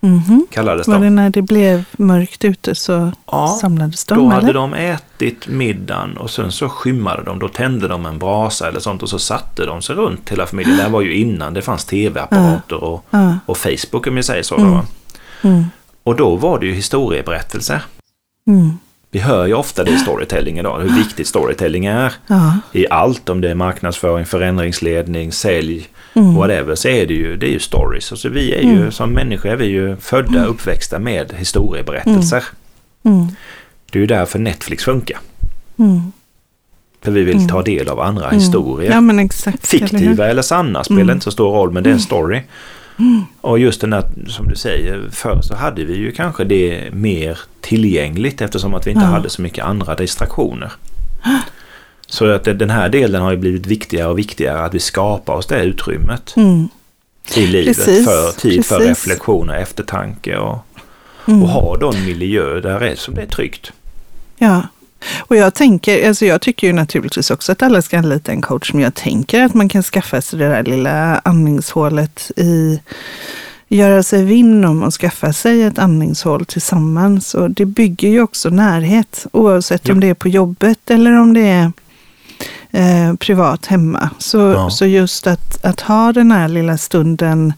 Mm 0.01 0.19
-hmm. 0.19 0.41
Kallades 0.51 0.87
de. 0.87 0.93
Var 0.93 1.01
det 1.01 1.11
när 1.11 1.31
det 1.31 1.43
blev 1.43 1.85
mörkt 1.93 2.45
ute 2.45 2.75
så 2.75 3.13
ja, 3.27 3.59
samlades 3.61 4.05
de? 4.05 4.19
Då 4.19 4.25
eller? 4.25 4.35
hade 4.35 4.53
de 4.53 4.75
ätit 4.75 5.49
middagen 5.49 6.17
och 6.17 6.31
sen 6.31 6.53
så 6.53 6.69
skymmade 6.69 7.23
de. 7.23 7.39
Då 7.39 7.49
tände 7.49 7.89
de 7.89 8.07
en 8.07 8.19
brasa 8.19 8.69
eller 8.69 8.81
sånt 8.81 9.03
och 9.03 9.09
så 9.09 9.19
satte 9.19 9.67
de 9.67 9.83
sig 9.83 9.97
runt 9.97 10.31
hela 10.31 10.47
familjen. 10.47 10.77
Det 10.77 10.83
här 10.83 10.91
var 10.91 11.01
ju 11.01 11.15
innan 11.15 11.55
det 11.55 11.63
fanns 11.63 11.85
tv-apparater 11.85 12.85
och, 12.85 13.05
och 13.47 13.59
Facebook 13.59 14.07
om 14.07 14.17
jag 14.17 14.25
säger 14.25 14.43
så. 14.43 14.57
Mm. 14.57 14.81
Mm. 15.43 15.65
Och 16.09 16.17
då 16.17 16.37
var 16.37 16.59
det 16.59 16.67
ju 16.67 16.73
historieberättelser. 16.73 17.83
Mm. 18.47 18.71
Vi 19.11 19.19
hör 19.19 19.47
ju 19.47 19.55
ofta 19.55 19.85
det 19.85 19.91
i 19.91 19.99
storytelling 19.99 20.59
idag, 20.59 20.81
hur 20.81 20.97
viktigt 20.99 21.27
storytelling 21.27 21.87
är. 21.87 22.13
Ja. 22.27 22.59
I 22.73 22.87
allt, 22.91 23.29
om 23.29 23.41
det 23.41 23.51
är 23.51 23.55
marknadsföring, 23.55 24.27
förändringsledning, 24.27 25.33
sälj, 25.33 25.89
Mm. 26.15 26.35
whatever, 26.35 26.75
så 26.75 26.89
är 26.89 27.07
det 27.07 27.15
ju, 27.15 27.37
det 27.37 27.47
är 27.47 27.51
ju 27.51 27.59
stories. 27.59 28.13
Alltså 28.13 28.29
vi 28.29 28.53
är 28.55 28.63
ju, 28.63 28.91
som 28.91 29.13
människor 29.13 29.51
är 29.51 29.57
vi 29.57 29.67
ju 29.67 29.97
födda, 29.97 30.45
uppväxta 30.45 30.99
med 30.99 31.33
historieberättelser. 31.39 32.45
Mm. 33.05 33.27
Det 33.91 33.99
är 33.99 34.01
ju 34.01 34.07
därför 34.07 34.39
Netflix 34.39 34.85
funkar. 34.85 35.19
Mm. 35.79 36.13
För 37.03 37.11
vi 37.13 37.23
vill 37.25 37.49
ta 37.49 37.63
del 37.63 37.89
av 37.89 38.01
andra 38.01 38.25
Mm. 38.25 38.39
historier. 38.41 38.91
Ja 38.93 39.21
exakt. 39.23 39.75
eller? 39.75 39.87
Fiktiva 39.89 40.27
eller 40.27 40.43
sanna 40.43 40.85
spelar 40.85 41.01
Mm. 41.03 41.15
inte 41.15 41.25
så 41.25 41.31
stor 41.31 41.51
roll, 41.53 41.71
men 41.73 41.83
det 41.83 41.91
är 41.91 41.95
en 41.95 42.01
story. 42.01 42.41
Och 43.41 43.59
just 43.59 43.81
den 43.81 43.93
här, 43.93 44.05
som 44.29 44.49
du 44.49 44.55
säger, 44.57 45.09
förr 45.13 45.41
så 45.43 45.55
hade 45.55 45.85
vi 45.85 45.97
ju 45.97 46.13
kanske 46.13 46.45
det 46.45 46.89
mer 46.93 47.39
tillgängligt 47.61 48.41
eftersom 48.41 48.75
att 48.75 48.87
vi 48.87 48.91
inte 48.91 49.05
Ja. 49.05 49.09
hade 49.11 49.31
så 49.31 49.43
mycket 49.43 49.65
andra 49.65 49.95
distraktioner. 49.95 50.73
Så 52.07 52.27
att 52.31 52.45
den 52.45 52.71
här 52.71 52.89
delen 52.89 53.23
har 53.23 53.31
ju 53.31 53.37
blivit 53.37 53.67
viktigare 53.67 54.09
och 54.09 54.19
viktigare, 54.19 54.59
att 54.65 54.75
vi 54.75 54.79
skapar 54.81 55.35
oss 55.35 55.47
det 55.47 55.63
utrymmet 55.65 56.35
Mm. 56.37 56.69
i 57.37 57.47
livet 57.47 57.77
Precis, 57.77 58.05
för 58.07 58.33
tid 58.41 58.67
för 58.67 58.77
precis. 58.79 58.89
reflektion 59.07 59.51
och 59.51 59.57
eftertanke 59.57 60.37
och, 60.37 60.59
Mm. 61.29 61.43
och 61.43 61.49
ha 61.49 61.77
då 61.77 61.93
en 61.93 62.05
miljö 62.07 62.61
där 62.61 62.81
det 62.81 62.91
är, 62.91 62.97
som 62.97 63.15
det 63.15 63.23
är 63.23 63.27
tryggt. 63.27 63.73
Ja. 64.39 64.63
Och 65.19 65.37
jag 65.37 65.55
tänker, 65.55 66.09
alltså 66.09 66.27
jag 66.27 66.41
tycker 66.41 66.67
ju 66.67 66.73
naturligtvis 66.73 67.31
också 67.31 67.53
att 67.53 67.63
alla 67.63 67.83
ska 67.83 67.99
anlita 67.99 68.33
en 68.33 68.43
coach, 68.43 68.73
men 68.73 68.83
jag 68.83 68.95
tänker 68.95 69.43
att 69.45 69.55
man 69.55 69.69
kan 69.69 69.83
skaffa 69.83 70.21
sig 70.21 70.39
det 70.39 70.49
där 70.49 70.63
lilla 70.65 71.19
andningshålet 71.25 72.31
i, 72.37 72.81
göra 73.69 74.03
sig 74.03 74.25
vinn 74.25 74.65
om 74.65 74.83
och 74.83 74.95
skaffa 74.95 75.33
sig 75.33 75.63
ett 75.63 75.79
andningshål 75.79 76.45
tillsammans. 76.45 77.35
Och 77.35 77.51
det 77.51 77.65
bygger 77.67 78.09
ju 78.09 78.23
också 78.23 78.51
närhet, 78.51 79.27
oavsett 79.33 79.89
Ja. 79.89 79.95
om 79.95 80.01
det 80.01 80.07
är 80.09 80.15
på 80.15 80.29
jobbet 80.29 80.91
eller 80.91 81.21
om 81.21 81.35
det 81.35 81.49
är 81.49 81.73
eh, 82.71 83.15
privat 83.15 83.67
hemma. 83.67 84.11
Så, 84.19 84.39
Ja. 84.39 84.71
så 84.71 84.87
just 84.87 85.27
att, 85.27 85.65
att 85.65 85.81
ha 85.81 86.13
den 86.13 86.33
här 86.33 86.49
lilla 86.49 86.79
stunden 86.79 87.53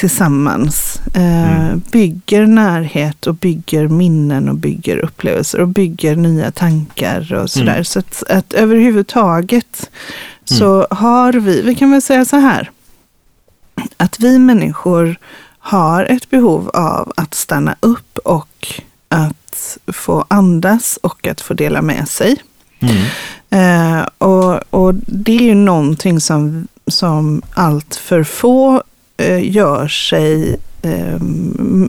tillsammans 0.00 1.00
eh, 1.14 1.60
Mm. 1.60 1.82
bygger 1.90 2.46
närhet 2.46 3.26
och 3.26 3.34
bygger 3.34 3.88
minnen 3.88 4.48
och 4.48 4.54
bygger 4.54 4.96
upplevelser 4.98 5.60
och 5.60 5.68
bygger 5.68 6.16
nya 6.16 6.50
tankar 6.50 7.34
och 7.34 7.50
sådär. 7.50 7.72
Mm. 7.72 7.84
Så 7.84 7.98
att, 7.98 8.22
att 8.30 8.52
överhuvudtaget 8.52 9.90
så 10.44 10.86
har 10.90 11.32
vi, 11.32 11.62
vi 11.62 11.74
kan 11.74 11.90
väl 11.90 12.02
säga 12.02 12.24
så 12.24 12.36
här, 12.36 12.70
att 13.96 14.20
vi 14.20 14.38
människor 14.38 15.16
har 15.58 16.04
ett 16.04 16.30
behov 16.30 16.70
av 16.74 17.12
att 17.16 17.34
stanna 17.34 17.76
upp 17.80 18.18
och 18.18 18.68
att 19.08 19.78
få 19.86 20.24
andas 20.28 20.98
och 21.02 21.26
att 21.26 21.40
få 21.40 21.54
dela 21.54 21.82
med 21.82 22.08
sig. 22.08 22.36
Mm. 22.80 23.04
Eh, 23.50 24.06
och, 24.18 24.60
och 24.70 24.94
det 24.94 25.36
är 25.36 25.42
ju 25.42 25.54
någonting 25.54 26.20
som, 26.20 26.68
som 26.86 27.42
allt 27.54 27.94
för 27.94 28.24
få 28.24 28.82
gör 29.28 29.88
sig 29.88 30.56
eh, 30.82 31.18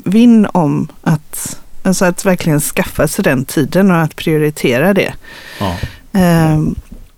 vinn 0.05 0.47
om 0.51 0.87
att, 1.01 1.59
alltså 1.83 2.05
att 2.05 2.25
verkligen 2.25 2.59
skaffa 2.61 3.07
sig 3.07 3.23
den 3.23 3.45
tiden 3.45 3.91
och 3.91 3.97
att 3.97 4.15
prioritera 4.15 4.93
det. 4.93 5.13
Ja. 5.59 5.75
Eh, 6.19 6.59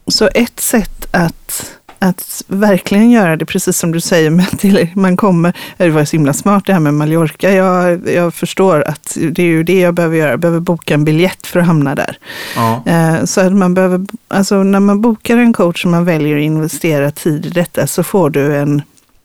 så 0.08 0.30
ett 0.36 0.60
sätt 0.60 1.08
att, 1.12 1.72
att 2.00 2.44
verkligen 2.48 3.12
göra 3.12 3.36
det, 3.36 3.46
precis 3.46 3.78
som 3.78 3.92
du 3.92 4.02
säger, 4.02 4.30
med 4.30 4.60
till 4.60 4.88
man 4.96 5.18
kommer, 5.18 5.54
det 5.78 5.90
var 5.90 6.06
så 6.06 6.16
himla 6.18 6.34
smart 6.34 6.64
det 6.66 6.74
här 6.74 6.80
med 6.80 6.94
Mallorca. 6.94 7.52
Jag, 7.52 8.10
jag 8.10 8.34
förstår 8.34 8.84
att 8.88 9.18
det 9.32 9.42
är 9.42 9.48
ju 9.48 9.64
det 9.64 9.80
jag 9.80 9.94
behöver 9.94 10.18
göra, 10.18 10.30
jag 10.30 10.40
behöver 10.40 10.60
boka 10.60 10.94
en 10.94 11.06
biljett 11.06 11.48
för 11.48 11.60
att 11.60 11.66
hamna 11.66 11.96
där. 11.96 12.18
Ja. 12.56 12.84
Eh, 12.86 13.26
Så 13.26 13.42
att 13.42 13.54
man 13.54 13.74
behöver, 13.74 14.06
alltså 14.28 14.64
när 14.64 14.80
man 14.80 15.02
bokar 15.02 15.38
en 15.38 15.54
coach 15.54 15.86
och 15.86 15.92
man 15.92 16.06
väljer 16.06 16.38
att 16.38 16.44
investera 16.44 17.12
tid 17.12 17.46
i 17.46 17.50
detta 17.50 17.88
så 17.88 18.04
får 18.04 18.30
du 18.30 18.56
en 18.56 18.82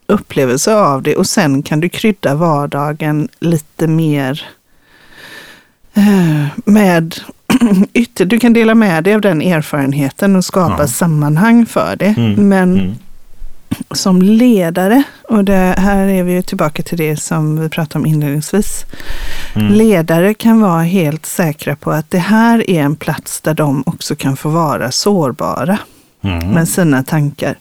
upplevelse 0.09 0.75
av 0.75 1.03
det 1.03 1.17
och 1.17 1.27
sen 1.27 1.63
kan 1.63 1.81
du 1.81 1.89
krydda 1.89 2.35
vardagen 2.35 3.29
lite 3.41 3.87
mer 3.87 4.43
eh, 5.95 6.47
med 6.65 7.15
ytter. 7.95 8.25
Du 8.25 8.39
kan 8.41 8.53
dela 8.53 8.75
med 8.75 9.05
dig 9.05 9.15
av 9.15 9.21
den 9.21 9.43
erfarenheten 9.43 10.37
och 10.37 10.45
skapa 10.45 10.77
Ja. 10.83 10.87
sammanhang 10.89 11.67
för 11.67 11.97
det. 11.97 12.15
Mm. 12.19 12.49
Men 12.49 12.79
Mm. 12.79 12.95
som 13.91 14.23
ledare, 14.23 15.03
och 15.29 15.45
det, 15.45 15.75
här 15.79 16.07
är 16.07 16.23
vi 16.23 16.33
ju 16.33 16.43
tillbaka 16.43 16.83
till 16.83 16.99
det 16.99 17.17
som 17.17 17.61
vi 17.61 17.69
pratade 17.69 17.99
om 17.99 18.07
inledningsvis. 18.07 18.85
Mm. 19.55 19.73
Ledare 19.73 20.35
kan 20.35 20.61
vara 20.61 20.83
helt 20.83 21.27
säkra 21.27 21.77
på 21.77 21.91
att 21.91 22.11
det 22.11 22.19
här 22.19 22.71
är 22.71 22.81
en 22.83 22.97
plats 22.97 23.41
där 23.41 23.55
de 23.55 23.83
också 23.87 24.17
kan 24.17 24.37
få 24.37 24.49
vara 24.49 24.91
sårbara 24.91 25.79
Mm. 26.23 26.49
med 26.49 26.69
sina 26.69 27.03
tankar. 27.03 27.55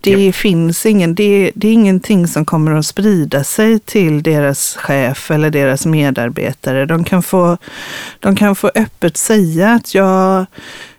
Det 0.00 0.32
finns 0.32 0.86
ingen, 0.86 1.14
det, 1.14 1.52
det 1.54 1.68
är 1.68 1.72
ingenting 1.72 2.26
som 2.28 2.44
kommer 2.44 2.72
att 2.72 2.86
sprida 2.86 3.44
sig 3.44 3.78
till 3.78 4.22
deras 4.22 4.76
chef 4.76 5.30
eller 5.30 5.50
deras 5.50 5.86
medarbetare. 5.86 6.86
De 6.86 7.04
kan 7.04 7.22
få, 7.22 7.56
de 8.20 8.36
kan 8.36 8.54
få 8.56 8.70
öppet 8.74 9.16
säga 9.16 9.70
att 9.72 9.94
jag, 9.94 10.46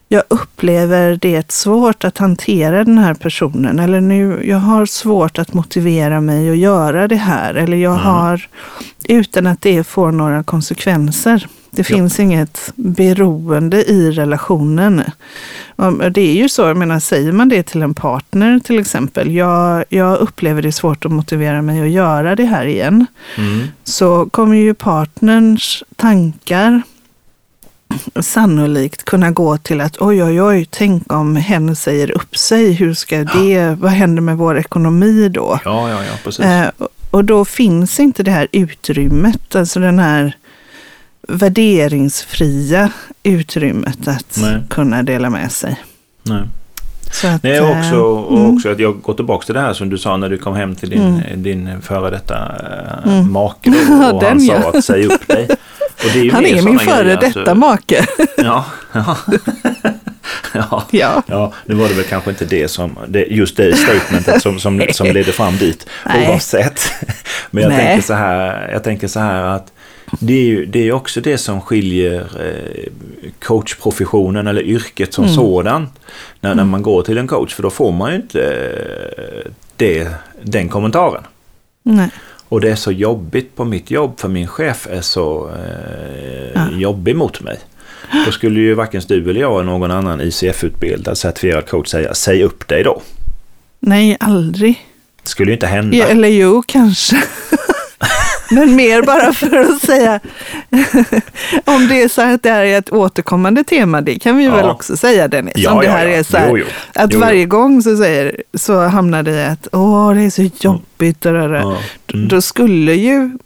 jag 0.07 0.23
upplever 0.27 1.17
det 1.21 1.51
svårt 1.51 2.03
att 2.03 2.17
hantera 2.17 2.83
den 2.83 2.97
här 2.97 3.13
personen. 3.13 3.79
Eller 3.79 4.01
nu, 4.01 4.41
jag 4.47 4.57
har 4.57 4.85
svårt 4.85 5.39
att 5.39 5.53
motivera 5.53 6.21
mig 6.21 6.49
att 6.49 6.57
göra 6.57 7.07
det 7.07 7.15
här. 7.15 7.53
Eller 7.53 7.77
jag 7.77 7.93
Mm. 7.93 8.05
har, 8.05 8.47
utan 9.09 9.47
att 9.47 9.61
det 9.61 9.83
får 9.83 10.11
några 10.11 10.43
konsekvenser. 10.43 11.47
Det 11.75 11.89
Ja. 11.89 11.95
finns 11.95 12.19
inget 12.19 12.71
beroende 12.75 13.83
i 13.91 14.11
relationen. 14.11 15.03
Det 16.11 16.21
är 16.21 16.33
ju 16.33 16.49
så, 16.49 16.61
jag 16.61 16.77
menar, 16.77 16.99
säger 16.99 17.31
man 17.31 17.49
det 17.49 17.63
till 17.63 17.81
en 17.81 17.93
partner 17.93 18.59
till 18.59 18.79
exempel, 18.79 19.31
jag, 19.31 19.85
jag 19.89 20.17
upplever 20.19 20.61
det 20.61 20.71
svårt 20.71 21.05
att 21.05 21.11
motivera 21.11 21.61
mig 21.61 21.81
att 21.81 21.89
göra 21.89 22.35
det 22.35 22.45
här 22.45 22.65
igen, 22.65 23.05
Mm. 23.37 23.67
så 23.83 24.25
kommer 24.31 24.55
ju 24.57 24.73
partnerns 24.73 25.83
tankar 25.95 26.81
sannolikt 28.21 29.03
kunna 29.05 29.31
gå 29.31 29.57
till 29.57 29.81
att 29.81 29.97
oj, 30.01 30.23
oj, 30.23 30.41
oj, 30.41 30.67
tänk 30.69 31.13
om 31.13 31.35
hen 31.35 31.75
säger 31.75 32.11
upp 32.11 32.37
sig, 32.37 32.71
hur 32.73 32.93
ska 32.93 33.17
det, 33.23 33.77
vad 33.79 33.91
händer 33.91 34.21
med 34.21 34.37
vår 34.37 34.57
ekonomi 34.57 35.29
då? 35.29 35.59
Ja, 35.65 35.89
ja, 35.89 36.03
ja, 36.03 36.13
precis. 36.23 36.45
Eh, 36.45 36.69
och 37.11 37.25
då 37.25 37.45
finns 37.45 37.99
inte 37.99 38.23
det 38.23 38.31
här 38.31 38.47
utrymmet, 38.51 39.55
alltså 39.55 39.79
den 39.79 39.99
här 39.99 40.35
värderingsfria 41.27 42.91
utrymmet 43.23 44.07
att 44.07 44.37
Nej. 44.41 44.61
kunna 44.69 45.03
dela 45.03 45.29
med 45.29 45.51
sig. 45.51 45.81
Nej. 46.23 46.43
Så 47.11 47.27
att, 47.27 47.43
Nej, 47.43 47.57
eh, 47.57 47.79
också, 47.79 47.95
och 47.95 48.37
mm. 48.37 48.55
också 48.55 48.69
att 48.69 48.79
jag 48.79 49.01
går 49.01 49.13
tillbaka 49.13 49.45
till 49.45 49.55
det 49.55 49.61
här 49.61 49.73
som 49.73 49.89
du 49.89 49.97
sa 49.97 50.17
när 50.17 50.29
du 50.29 50.37
kom 50.37 50.55
hem 50.55 50.75
till 50.75 50.89
din, 50.89 51.23
din 51.35 51.81
före 51.81 52.09
detta 52.09 52.35
äh, 53.05 53.11
Mm. 53.11 53.31
make. 53.31 53.69
Och 54.13 54.19
Den, 54.19 54.29
han 54.29 54.39
sa 54.39 54.53
ja. 54.53 54.71
att 54.73 54.85
säg 54.85 55.05
upp 55.05 55.27
dig. 55.27 55.47
Och 56.03 56.09
det 56.13 56.19
är 56.19 56.31
Han 56.31 56.45
är 56.45 56.61
min 56.61 56.79
före 56.79 57.03
grejer, 57.03 57.17
detta 57.21 57.39
alltså. 57.39 57.55
make. 57.55 58.05
Ja, 58.37 58.65
ja. 58.91 59.17
ja. 60.53 60.83
ja. 60.91 61.23
Ja, 61.27 61.53
nu 61.65 61.75
var 61.75 61.87
det 61.87 61.93
väl 61.93 62.05
kanske 62.05 62.29
inte 62.29 62.45
det 62.45 62.67
som, 62.67 62.97
det, 63.07 63.25
just 63.25 63.57
det 63.57 63.77
statementet 63.77 64.41
som, 64.41 64.59
som, 64.59 64.85
som 64.91 65.07
ledde 65.07 65.31
fram 65.31 65.57
dit 65.57 65.87
Nej. 66.05 66.29
oavsett. 66.29 66.81
Men 67.51 67.63
jag 67.63 67.69
Nej. 67.69 67.85
tänker, 67.85 68.07
så 68.07 68.13
här, 68.13 68.69
jag 68.71 68.83
tänker 68.83 69.07
så 69.07 69.19
här 69.19 69.43
att 69.43 69.72
det 70.19 70.33
är 70.33 70.45
ju 70.45 70.65
det 70.65 70.87
är 70.87 70.91
också 70.91 71.21
det 71.21 71.37
som 71.37 71.61
skiljer 71.61 72.21
eh, 72.39 72.89
coachprofessionen 73.39 74.47
eller 74.47 74.61
yrket 74.61 75.13
som 75.13 75.23
Mm. 75.23 75.35
sådan. 75.35 75.87
När, 76.41 76.55
när 76.55 76.63
man 76.65 76.81
går 76.81 77.01
till 77.03 77.17
en 77.17 77.27
coach, 77.27 77.53
för 77.55 77.63
då 77.63 77.69
får 77.69 77.91
man 77.91 78.09
ju 78.11 78.15
inte 78.15 78.41
eh, 79.17 79.51
det, 79.75 80.07
den 80.43 80.69
kommentaren. 80.69 81.23
Nej. 81.83 82.09
Och 82.49 82.61
det 82.61 82.71
är 82.71 82.75
så 82.75 82.91
jobbigt 82.91 83.55
på 83.55 83.65
mitt 83.65 83.91
jobb 83.91 84.19
för 84.19 84.27
min 84.29 84.47
chef 84.47 84.87
är 84.91 85.01
så 85.01 85.49
eh, 85.49 86.51
Ja. 86.55 86.71
jobbig 86.71 87.15
mot 87.15 87.41
mig. 87.41 87.59
Då 88.25 88.31
skulle 88.31 88.59
ju 88.59 88.73
varken 88.73 89.01
du 89.07 89.29
eller 89.29 89.41
jag 89.41 89.53
eller 89.61 89.71
någon 89.71 89.91
annan 89.91 90.21
ICF-utbildad 90.21 91.17
certifierad 91.17 91.67
coach 91.69 91.87
säga 91.89 92.13
säg 92.13 92.43
upp 92.43 92.67
dig 92.67 92.83
då. 92.83 93.01
Nej, 93.79 94.17
aldrig. 94.19 94.85
Det 95.23 95.29
skulle 95.29 95.51
ju 95.51 95.53
inte 95.53 95.67
hända. 95.67 95.97
Ja, 95.97 96.05
eller 96.05 96.27
jo, 96.27 96.63
kanske. 96.67 97.15
Men 98.53 98.75
mer 98.75 99.01
bara 99.01 99.33
för 99.33 99.59
att 99.59 99.81
säga, 99.81 100.19
om 101.65 101.87
det 101.87 102.01
är 102.03 102.07
så 102.07 102.21
här 102.21 102.33
att 102.33 102.43
det 102.43 102.49
här 102.49 102.63
är 102.63 102.77
ett 102.77 102.93
återkommande 102.93 103.63
tema, 103.63 104.01
det 104.01 104.19
kan 104.19 104.37
vi 104.37 104.45
Ja. 104.45 104.55
väl 104.55 104.69
också 104.69 104.97
säga 104.97 105.27
Dennis. 105.27 105.53
Ja, 105.57 105.71
om 105.71 105.79
det 105.81 105.89
här 105.89 106.05
ja. 106.05 106.15
är 106.15 106.23
så 106.23 106.37
här, 106.37 106.49
Jo, 106.49 106.57
jo. 106.57 106.65
att 106.93 107.13
Jo, 107.13 107.19
varje 107.19 107.45
gång 107.45 107.81
så, 107.81 107.97
säger, 107.97 108.43
så 108.53 108.79
hamnar 108.79 109.23
det 109.23 109.31
i 109.31 109.45
att 109.45 109.67
åh, 109.71 110.13
det 110.13 110.21
är 110.21 110.29
så 110.29 110.49
jobbigt. 110.59 111.25
Och 111.25 111.33
det 111.33 111.47
där. 111.47 111.53
Ja. 111.53 111.77
Mm. 112.13 112.27
Då 112.27 112.41
skulle 112.41 112.93
ju 112.93 113.37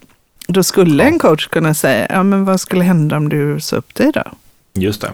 då 0.48 0.62
skulle 0.62 1.04
en 1.04 1.18
coach 1.18 1.46
kunna 1.46 1.74
säga, 1.74 2.06
ja 2.10 2.22
men 2.22 2.44
vad 2.44 2.60
skulle 2.60 2.84
hända 2.84 3.16
om 3.16 3.28
du 3.28 3.60
sa 3.60 3.76
upp 3.76 3.94
dig 3.94 4.12
då? 4.14 4.22
Just 4.74 5.00
det. 5.00 5.12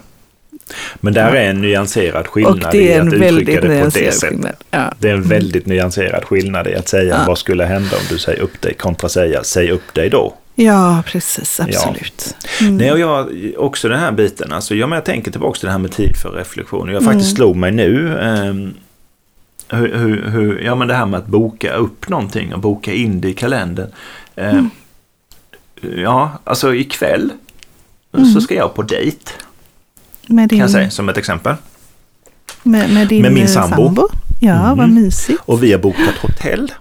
Men 0.97 1.15
där 1.15 1.33
är 1.33 1.51
en 1.51 1.61
nyanserad 1.61 2.27
skillnad 2.27 2.73
det 2.73 2.83
i 2.83 2.95
att 2.95 3.07
uttrycka 3.13 3.61
det 3.61 3.85
på 3.85 3.91
det 3.99 4.13
sättet. 4.13 4.65
Ja. 4.71 4.93
Det 4.99 5.09
är 5.09 5.15
en 5.15 5.29
väldigt 5.29 5.67
nyanserad 5.67 6.25
skillnad 6.25 6.67
i 6.67 6.75
att 6.75 6.89
säga 6.89 7.15
Ja. 7.19 7.25
vad 7.27 7.39
skulle 7.39 7.65
hända 7.65 7.97
om 7.97 8.03
du 8.09 8.19
säger 8.19 8.41
upp 8.41 8.61
dig 8.61 8.75
kontra 8.75 9.09
säga 9.09 9.45
säg 9.45 9.71
upp 9.71 9.95
dig 9.95 10.11
då. 10.11 10.35
Ja, 10.55 11.03
precis. 11.07 11.61
Absolut. 11.61 12.37
Ja. 12.43 12.67
Mm. 12.67 12.77
Nej, 12.77 12.93
och 12.93 12.99
jag, 12.99 13.29
också 13.57 13.89
den 13.89 14.01
här 14.01 14.13
biten. 14.13 14.53
Alltså, 14.53 14.75
jag, 14.75 14.89
men 14.89 14.97
jag 14.97 15.05
tänker 15.05 15.31
tillbaka 15.31 15.59
till 15.59 15.67
det 15.67 15.73
här 15.73 15.79
med 15.79 15.93
tid 15.93 16.17
för 16.17 16.31
reflektion. 16.31 16.89
Jag 16.89 17.05
faktiskt 17.05 17.27
mm. 17.27 17.37
slog 17.37 17.57
mig 17.57 17.73
nu. 17.73 18.19
Eh, 18.19 18.55
hur, 19.79 19.97
hur, 19.97 20.31
hur, 20.31 20.61
ja, 20.61 20.75
men 20.75 20.89
det 20.89 20.95
här 20.95 21.07
med 21.07 21.19
att 21.19 21.27
boka 21.27 21.75
upp 21.75 22.09
någonting 22.09 22.55
och 22.55 22.61
boka 22.61 22.93
in 22.93 23.21
det 23.21 23.29
i 23.29 23.35
kalendern. 23.35 23.91
Eh, 24.37 24.51
mm. 24.51 24.71
Ja, 25.97 26.39
alltså 26.45 26.75
ikväll 26.75 27.33
mm. 28.17 28.27
så 28.27 28.41
ska 28.41 28.55
jag 28.55 28.75
på 28.75 28.83
dejt. 28.83 29.31
Med 30.27 30.49
din... 30.49 30.59
Kan 30.59 30.59
jag 30.59 30.71
säga 30.71 30.91
som 30.91 31.09
ett 31.09 31.17
exempel. 31.17 31.55
Med, 32.63 32.91
med, 32.91 33.09
din 33.09 33.23
med 33.23 33.33
min 33.33 33.49
sambo. 33.49 33.77
sambo. 33.77 34.09
Ja, 34.41 34.65
mm. 34.65 34.79
vad 34.79 34.89
mysigt. 34.89 35.43
Och 35.45 35.63
vi 35.63 35.73
har 35.73 35.79
bokat 35.79 36.15
hotell. 36.23 36.73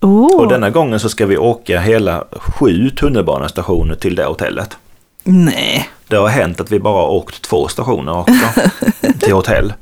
Oh. 0.00 0.40
Och 0.40 0.48
denna 0.48 0.70
gången 0.70 1.00
så 1.00 1.08
ska 1.08 1.26
vi 1.26 1.36
åka 1.36 1.80
hela 1.80 2.24
sju 2.32 2.90
tunnelbanestationer 2.90 3.94
till 3.94 4.14
det 4.14 4.24
hotellet. 4.24 4.76
Nej. 5.24 5.88
Det 6.08 6.16
har 6.16 6.28
hänt 6.28 6.60
att 6.60 6.72
vi 6.72 6.78
bara 6.78 7.04
åkt 7.04 7.42
två 7.42 7.68
stationer 7.68 8.18
också 8.18 8.60
till 9.18 9.32
hotell. 9.32 9.72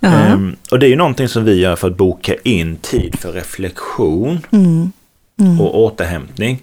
Um, 0.00 0.56
och 0.70 0.78
det 0.78 0.86
är 0.86 0.90
ju 0.90 0.96
någonting 0.96 1.28
som 1.28 1.44
vi 1.44 1.60
gör 1.60 1.76
för 1.76 1.88
att 1.88 1.96
boka 1.96 2.34
in 2.44 2.76
tid 2.76 3.18
för 3.18 3.32
reflektion 3.32 4.46
mm. 4.50 4.92
Mm. 5.40 5.60
och 5.60 5.78
återhämtning. 5.78 6.62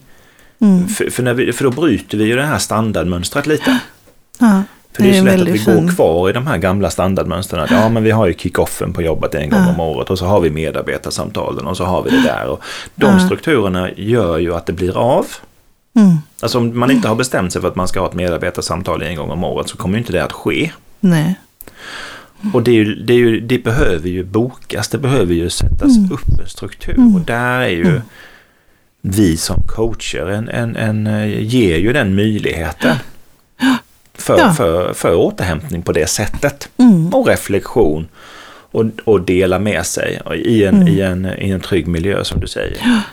Mm. 0.60 0.88
För, 0.88 1.10
för, 1.10 1.34
vi, 1.34 1.54
för, 1.54 1.64
då 1.64 1.72
bryter 1.72 2.18
vi 2.18 2.24
ju 2.24 2.36
det 2.36 2.46
här 2.46 2.58
standardmönstret 2.58 3.48
lite. 3.48 3.80
Ja. 4.40 4.64
För 4.96 5.04
det 5.04 5.10
är, 5.10 5.24
det 5.24 5.32
är 5.32 5.38
så 5.38 5.38
lätt 5.38 5.42
att 5.42 5.56
vi 5.56 5.60
fin. 5.60 5.86
går 5.86 5.94
kvar 5.96 6.30
i 6.30 6.34
de 6.34 6.48
här 6.48 6.58
gamla 6.58 6.90
standardmönstren. 6.90 7.68
ja, 7.70 7.90
men 7.90 8.04
vi 8.04 8.12
har 8.12 8.28
ju 8.28 8.34
kick-offen 8.34 8.94
på 8.94 9.02
jobbet 9.02 9.36
en 9.36 9.50
gång 9.50 9.60
ja. 9.60 9.70
om 9.70 9.80
året 9.80 10.10
och 10.10 10.20
så 10.20 10.26
har 10.26 10.40
vi 10.40 10.50
medarbetarsamtalen 10.50 11.68
och 11.68 11.78
så 11.78 11.84
har 11.86 12.04
vi 12.04 12.10
det 12.10 12.24
där. 12.24 12.48
Och 12.48 12.62
de 12.96 13.06
ja. 13.06 13.20
strukturerna 13.20 13.90
gör 13.92 14.38
ju 14.38 14.56
att 14.56 14.66
det 14.66 14.74
blir 14.74 14.98
av. 14.98 15.26
Mm. 15.96 16.18
Alltså 16.42 16.58
om 16.58 16.80
man 16.80 16.92
inte 16.92 17.08
har 17.08 17.16
bestämt 17.16 17.54
sig 17.54 17.62
för 17.62 17.68
att 17.68 17.76
man 17.76 17.88
ska 17.88 18.00
ha 18.00 18.08
ett 18.08 18.14
medarbetarsamtal 18.14 19.02
en 19.02 19.16
gång 19.16 19.32
om 19.32 19.44
året 19.44 19.70
så 19.70 19.78
kommer 19.78 19.96
ju 19.96 20.00
inte 20.00 20.14
det 20.14 20.24
att 20.24 20.34
ske. 20.34 20.72
Nej. 21.00 21.36
Och 22.54 22.64
det, 22.64 22.72
ju, 22.72 22.96
det, 22.96 23.14
ju, 23.14 23.40
det 23.40 23.58
behöver 23.58 24.10
ju 24.10 24.24
bokas, 24.24 24.88
det 24.88 24.98
behöver 24.98 25.34
ju 25.34 25.50
sättas 25.50 25.98
mm. 25.98 26.12
upp 26.12 26.40
en 26.40 26.50
struktur. 26.50 26.98
Mm. 26.98 27.16
Och 27.16 27.22
där 27.22 27.60
är 27.60 27.70
ju 27.70 27.88
mm. 27.88 28.02
vi 29.02 29.38
som 29.38 29.64
coacher 29.68 30.30
en, 30.30 30.50
en, 30.50 30.76
en, 30.76 31.08
eh, 31.08 31.42
ger 31.42 31.78
ju 31.78 31.94
den 31.94 32.16
möjligheten 32.16 32.96
för, 34.26 34.40
ja. 34.40 34.54
för, 34.54 34.94
för 34.94 35.16
återhämtning 35.16 35.82
på 35.82 35.92
det 35.92 36.08
sättet. 36.08 36.70
Mm. 36.78 37.14
Och 37.14 37.28
reflektion 37.28 38.08
och, 38.72 38.86
och 39.04 39.22
dela 39.22 39.60
med 39.60 39.86
sig 39.86 40.22
i 40.36 40.66
en, 40.66 40.76
mm. 40.76 40.88
i, 40.88 41.02
en, 41.02 41.26
i 41.26 41.50
en 41.50 41.62
trygg 41.62 41.88
miljö 41.88 42.24
som 42.24 42.40
du 42.40 42.48
säger. 42.48 43.04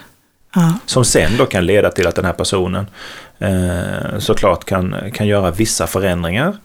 Ja. 0.55 0.75
Som 0.87 1.05
sen 1.05 1.37
då 1.39 1.47
kan 1.47 1.67
leda 1.67 1.91
till 1.91 2.07
att 2.07 2.15
den 2.15 2.25
här 2.25 2.33
personen 2.33 2.87
eh, 3.39 4.19
såklart 4.19 4.65
kan, 4.65 4.97
kan 5.15 5.27
göra 5.27 5.51
vissa 5.51 5.87
förändringar. 5.87 6.57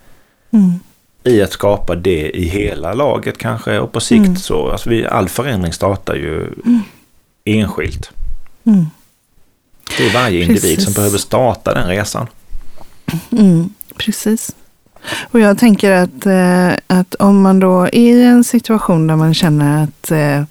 Mm. 0.51 0.79
I 1.23 1.41
att 1.41 1.51
skapa 1.51 1.95
det 1.95 2.29
i 2.29 2.43
hela 2.43 2.93
laget 2.93 3.37
kanske 3.37 3.79
och 3.79 3.91
på 3.91 3.99
sikt 3.99 4.25
mm. 4.25 4.35
så. 4.35 4.71
Alltså 4.71 4.89
vi, 4.89 5.05
all 5.05 5.29
förändring 5.29 5.73
startar 5.73 6.15
ju 6.15 6.35
mm. 6.37 6.81
enskilt. 7.45 8.11
Mm. 8.63 8.85
Det 9.97 10.05
är 10.05 10.13
varje 10.13 10.41
individ 10.41 10.61
Precis. 10.61 10.83
som 10.83 10.93
behöver 10.93 11.17
starta 11.17 11.73
den 11.73 11.87
resan. 11.87 12.27
Mm. 13.31 13.69
Precis. 13.97 14.55
Och 15.31 15.39
jag 15.39 15.57
tänker 15.57 15.91
att, 15.91 16.25
eh, 16.25 16.71
att 16.87 17.15
om 17.15 17.41
man 17.41 17.59
då 17.59 17.83
är 17.83 17.95
i 17.95 18.23
en 18.23 18.43
situation 18.43 19.07
där 19.07 19.15
man 19.15 19.33
känner 19.33 19.83
att 19.83 20.11
eh, 20.11 20.43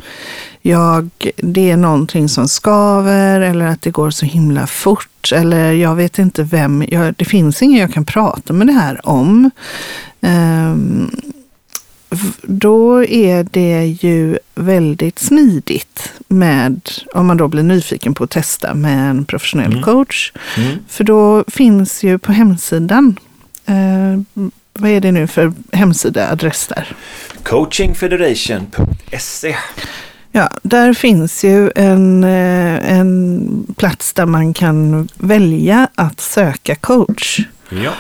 jag, 0.63 1.11
det 1.37 1.71
är 1.71 1.77
någonting 1.77 2.29
som 2.29 2.49
skaver 2.49 3.41
eller 3.41 3.67
att 3.67 3.83
det 3.83 3.91
går 3.91 4.11
så 4.11 4.27
himla 4.27 4.67
fort 4.67 5.33
eller 5.35 5.73
jag 5.73 5.95
vet 5.95 6.19
inte 6.19 6.43
vem, 6.43 6.85
jag, 6.89 7.15
det 7.15 7.25
finns 7.25 7.63
ingen 7.63 7.81
jag 7.81 7.93
kan 7.93 8.05
prata 8.05 8.53
med 8.53 8.67
det 8.67 8.73
här 8.73 9.07
om. 9.09 9.51
Um, 10.21 11.11
då 12.43 13.05
är 13.05 13.47
det 13.51 13.87
ju 13.87 14.39
väldigt 14.55 15.19
smidigt 15.19 16.13
med, 16.29 16.81
om 17.15 17.27
man 17.27 17.37
då 17.37 17.49
blir 17.49 17.63
nyfiken 17.63 18.15
på 18.15 18.25
att 18.25 18.31
testa 18.31 18.75
med 18.75 19.11
en 19.11 19.25
professionell 19.25 19.73
mm. 19.73 19.83
coach. 19.83 20.33
Mm. 20.57 20.79
För 20.89 21.05
då 21.05 21.45
finns 21.49 22.05
ju 22.05 22.19
på 22.19 22.33
hemsidan 22.33 23.17
Eh, 23.67 24.21
vad 24.75 24.91
är 24.91 25.01
det 25.01 25.13
nu 25.13 25.27
för 25.27 25.53
hemsidaadress 25.73 26.67
där? 26.67 26.97
Coachingfederation.se 27.43 29.57
Ja, 30.33 30.51
där 30.63 30.95
finns 30.95 31.45
ju 31.45 31.71
en, 31.75 32.25
eh, 32.25 32.99
en 32.99 33.67
plats 33.77 34.13
där 34.13 34.27
man 34.27 34.55
kan 34.55 35.09
välja 35.17 35.89
att 35.95 36.21
söka 36.21 36.75
coach. 36.75 37.41
Ja. 37.69 37.93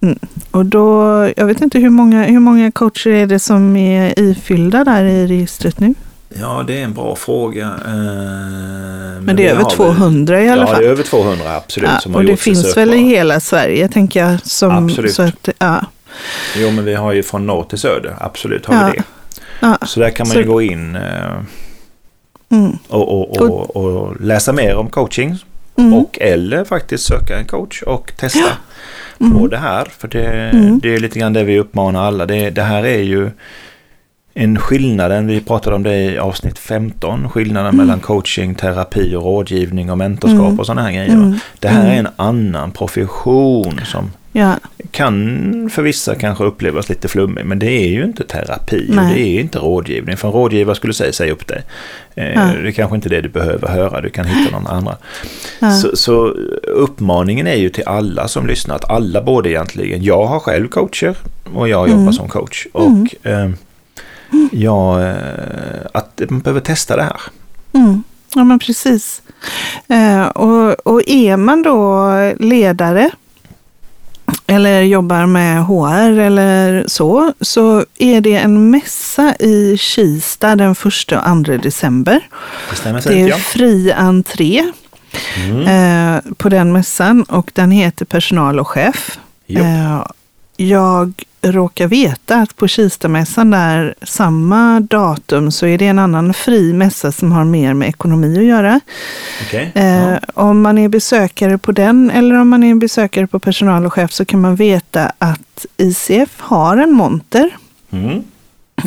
Mm. 0.00 0.18
Och 0.50 0.66
då, 0.66 1.08
jag 1.36 1.46
vet 1.46 1.60
inte 1.60 1.78
hur 1.78 1.90
många, 1.90 2.22
hur 2.22 2.40
många 2.40 2.70
coacher 2.70 3.10
är 3.10 3.26
det 3.26 3.38
som 3.38 3.76
är 3.76 4.18
ifyllda 4.18 4.84
där 4.84 5.04
i 5.04 5.26
registret 5.26 5.80
nu? 5.80 5.94
Ja, 6.40 6.64
det 6.66 6.78
är 6.78 6.84
en 6.84 6.94
bra 6.94 7.16
fråga. 7.16 7.66
Eh, 7.66 7.92
men, 7.92 9.24
men 9.24 9.36
det 9.36 9.46
är 9.46 9.50
över 9.50 9.64
200 9.70 10.36
väl, 10.36 10.46
i 10.46 10.48
alla 10.48 10.66
fall? 10.66 10.74
Ja, 10.74 10.80
det 10.80 10.86
är 10.86 10.90
över 10.90 11.02
200 11.02 11.56
absolut. 11.56 11.90
Ja, 11.92 12.00
som 12.00 12.14
och 12.14 12.20
har 12.20 12.26
det 12.28 12.36
finns 12.36 12.76
väl 12.76 12.94
i 12.94 12.98
hela 12.98 13.40
Sverige 13.40 13.88
tänker 13.88 14.20
jag. 14.20 14.46
Som, 14.46 14.70
absolut. 14.70 15.14
Så 15.14 15.22
att, 15.22 15.48
ja. 15.58 15.86
Jo, 16.56 16.70
men 16.70 16.84
vi 16.84 16.94
har 16.94 17.12
ju 17.12 17.22
från 17.22 17.46
norr 17.46 17.64
till 17.64 17.78
söder, 17.78 18.16
absolut 18.20 18.66
har 18.66 18.74
ja. 18.74 18.90
vi 18.92 18.96
det. 18.96 19.04
Ja. 19.60 19.78
Så 19.86 20.00
där 20.00 20.10
kan 20.10 20.28
man 20.28 20.34
så... 20.34 20.40
ju 20.40 20.46
gå 20.46 20.62
in 20.62 20.96
eh, 20.96 21.02
mm. 22.50 22.78
och, 22.88 23.20
och, 23.20 23.40
och, 23.40 23.76
och, 23.76 24.20
läsa 24.20 24.52
mer 24.52 24.76
om 24.76 24.90
coaching. 24.90 25.38
Mm. 25.76 25.94
Och 25.94 26.18
eller 26.20 26.64
faktiskt 26.64 27.04
söka 27.04 27.38
en 27.38 27.44
coach 27.44 27.82
och 27.82 28.12
testa 28.16 28.52
mm. 29.20 29.38
på 29.38 29.46
det 29.46 29.56
här. 29.56 29.84
För 29.98 30.08
det, 30.08 30.26
mm. 30.26 30.78
det 30.78 30.94
är 30.94 30.98
lite 30.98 31.18
grann 31.18 31.32
det 31.32 31.44
vi 31.44 31.58
uppmanar 31.58 32.06
alla. 32.06 32.26
Det, 32.26 32.50
det 32.50 32.62
här 32.62 32.84
är 32.84 33.02
ju 33.02 33.30
en 34.34 34.58
skillnaden, 34.58 35.26
vi 35.26 35.40
pratade 35.40 35.76
om 35.76 35.82
det 35.82 35.94
i 35.94 36.18
avsnitt 36.18 36.58
15, 36.58 37.30
skillnaden 37.30 37.74
mm. 37.74 37.86
mellan 37.86 38.00
coaching, 38.00 38.54
terapi 38.54 39.14
och 39.14 39.22
rådgivning 39.22 39.90
och 39.90 39.98
mentorskap 39.98 40.40
mm. 40.40 40.60
och 40.60 40.66
sådana 40.66 40.82
här 40.82 40.92
grejer. 40.92 41.12
Mm. 41.12 41.38
Det 41.58 41.68
här 41.68 41.86
är 41.86 41.92
mm. 41.92 42.06
en 42.06 42.12
annan 42.16 42.70
profession 42.70 43.80
som 43.84 44.10
ja. 44.32 44.56
kan 44.90 45.70
för 45.72 45.82
vissa 45.82 46.14
kanske 46.14 46.44
upplevas 46.44 46.88
lite 46.88 47.08
flummig, 47.08 47.44
men 47.44 47.58
det 47.58 47.70
är 47.70 47.88
ju 47.88 48.04
inte 48.04 48.24
terapi 48.24 48.86
Nej. 48.88 48.98
och 48.98 49.14
det 49.14 49.20
är 49.20 49.40
inte 49.40 49.58
rådgivning. 49.58 50.16
För 50.16 50.28
en 50.28 50.34
rådgivare 50.34 50.76
skulle 50.76 50.94
säga, 50.94 51.12
säg 51.12 51.30
upp 51.30 51.46
dig. 51.46 51.62
Eh, 52.14 52.32
ja. 52.32 52.50
Det 52.62 52.68
är 52.68 52.72
kanske 52.72 52.96
inte 52.96 53.08
det 53.08 53.20
du 53.20 53.28
behöver 53.28 53.68
höra, 53.68 54.00
du 54.00 54.10
kan 54.10 54.26
hitta 54.26 54.58
någon 54.58 54.66
annan. 54.66 54.94
Ja. 55.58 55.70
Så, 55.70 55.96
så, 55.96 56.26
uppmaningen 56.62 57.46
är 57.46 57.56
ju 57.56 57.68
till 57.68 57.84
alla 57.86 58.28
som 58.28 58.46
lyssnar, 58.46 58.76
att 58.76 58.90
alla 58.90 59.22
borde 59.22 59.50
egentligen, 59.50 60.02
jag 60.02 60.26
har 60.26 60.38
själv 60.38 60.68
coacher 60.68 61.16
och 61.54 61.68
jag 61.68 61.88
jobbar 61.88 62.02
mm. 62.02 62.12
som 62.12 62.28
coach. 62.28 62.66
Och 62.72 63.26
eh, 63.26 63.50
ja, 64.52 65.02
eh, 65.02 65.86
att 65.94 66.20
man 66.28 66.40
behöver 66.40 66.60
testa 66.60 66.96
det 66.96 67.02
här. 67.02 67.20
Mm. 67.72 68.02
Ja, 68.34 68.44
men 68.44 68.58
precis. 68.58 69.22
Eh, 69.88 70.26
och, 70.26 70.86
och 70.86 71.02
är 71.06 71.36
man 71.36 71.62
då 71.62 72.10
ledare 72.38 73.10
eller 74.46 74.82
jobbar 74.82 75.26
med 75.26 75.64
HR 75.64 76.18
eller 76.18 76.84
så, 76.86 77.32
så 77.40 77.84
är 77.98 78.20
det 78.20 78.36
en 78.36 78.70
mässa 78.70 79.34
i 79.38 79.76
Kista 79.78 80.56
den 80.56 80.72
1 80.72 80.84
och 80.84 80.92
2 81.46 81.56
december. 81.62 82.28
Det 82.84 82.92
Det 83.04 83.20
är 83.20 83.32
fri 83.32 83.92
entré 83.92 84.72
mm. 85.36 86.16
eh, 86.16 86.22
på 86.36 86.48
den 86.48 86.72
mässan 86.72 87.22
och 87.22 87.50
den 87.54 87.70
heter 87.70 88.04
Personal 88.04 88.60
och 88.60 88.68
chef. 88.68 89.18
Eh, 89.48 90.06
jag 90.68 91.22
råkar 91.42 91.86
veta 91.86 92.36
att 92.36 92.56
på 92.56 92.68
Kistamässan 92.68 93.50
där 93.50 93.94
samma 94.02 94.80
datum 94.80 95.50
så 95.50 95.66
är 95.66 95.78
det 95.78 95.86
en 95.86 95.98
annan 95.98 96.34
fri 96.34 96.72
mässa 96.72 97.12
som 97.12 97.32
har 97.32 97.44
mer 97.44 97.74
med 97.74 97.88
ekonomi 97.88 98.38
att 98.38 98.44
göra. 98.44 98.80
Okay. 99.46 99.68
Eh, 99.74 100.10
ja. 100.10 100.18
Om 100.34 100.62
man 100.62 100.78
är 100.78 100.88
besökare 100.88 101.58
på 101.58 101.72
den 101.72 102.10
eller 102.10 102.40
om 102.40 102.48
man 102.48 102.64
är 102.64 102.74
besökare 102.74 103.26
på 103.26 103.38
personal 103.38 103.86
och 103.86 103.92
chef 103.92 104.12
så 104.12 104.24
kan 104.24 104.40
man 104.40 104.56
veta 104.56 105.12
att 105.18 105.66
ICF 105.76 106.40
har 106.40 106.76
en 106.76 106.92
monter 106.92 107.56
mm. 107.90 108.24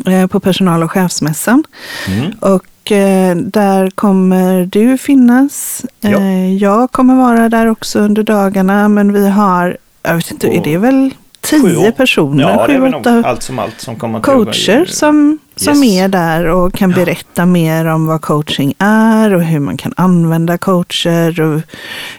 eh, 0.08 0.28
på 0.28 0.40
personal 0.40 0.84
och 0.84 0.92
chefsmässan. 0.92 1.64
Mm. 2.08 2.32
Och 2.40 2.92
eh, 2.92 3.36
där 3.36 3.90
kommer 3.90 4.66
du 4.66 4.98
finnas. 4.98 5.86
Ja. 6.00 6.10
Eh, 6.10 6.54
jag 6.56 6.92
kommer 6.92 7.16
vara 7.16 7.50
där 7.50 7.68
också 7.68 8.00
under 8.00 8.24
dagarna 8.24 8.90
men 8.90 9.14
vi 9.14 9.30
har, 9.30 9.78
jag 10.04 10.16
vet 10.16 10.32
inte, 10.32 10.48
är 10.48 10.64
det 10.64 10.78
väl 10.78 11.12
tio 11.45 11.91
personer, 11.91 12.43
ja, 12.43 12.67
sju, 12.67 12.93
åtta 12.93 13.23
allt 13.25 13.43
som 13.43 13.60
allt 13.60 13.81
som 13.81 13.95
kommer 13.95 14.19
coacher 14.19 14.86
som, 14.86 15.39
som 15.55 15.84
yes. 15.84 15.99
är 15.99 16.08
där 16.08 16.45
och 16.45 16.73
kan 16.73 16.89
ja. 16.89 16.95
berätta 16.95 17.45
mer 17.45 17.86
om 17.86 18.08
vad 18.08 18.21
coaching 18.21 18.73
är 18.79 19.34
och 19.34 19.43
hur 19.43 19.60
man 19.60 19.77
kan 19.77 19.93
använda 19.97 20.58
coacher. 20.58 21.41
Och 21.41 21.62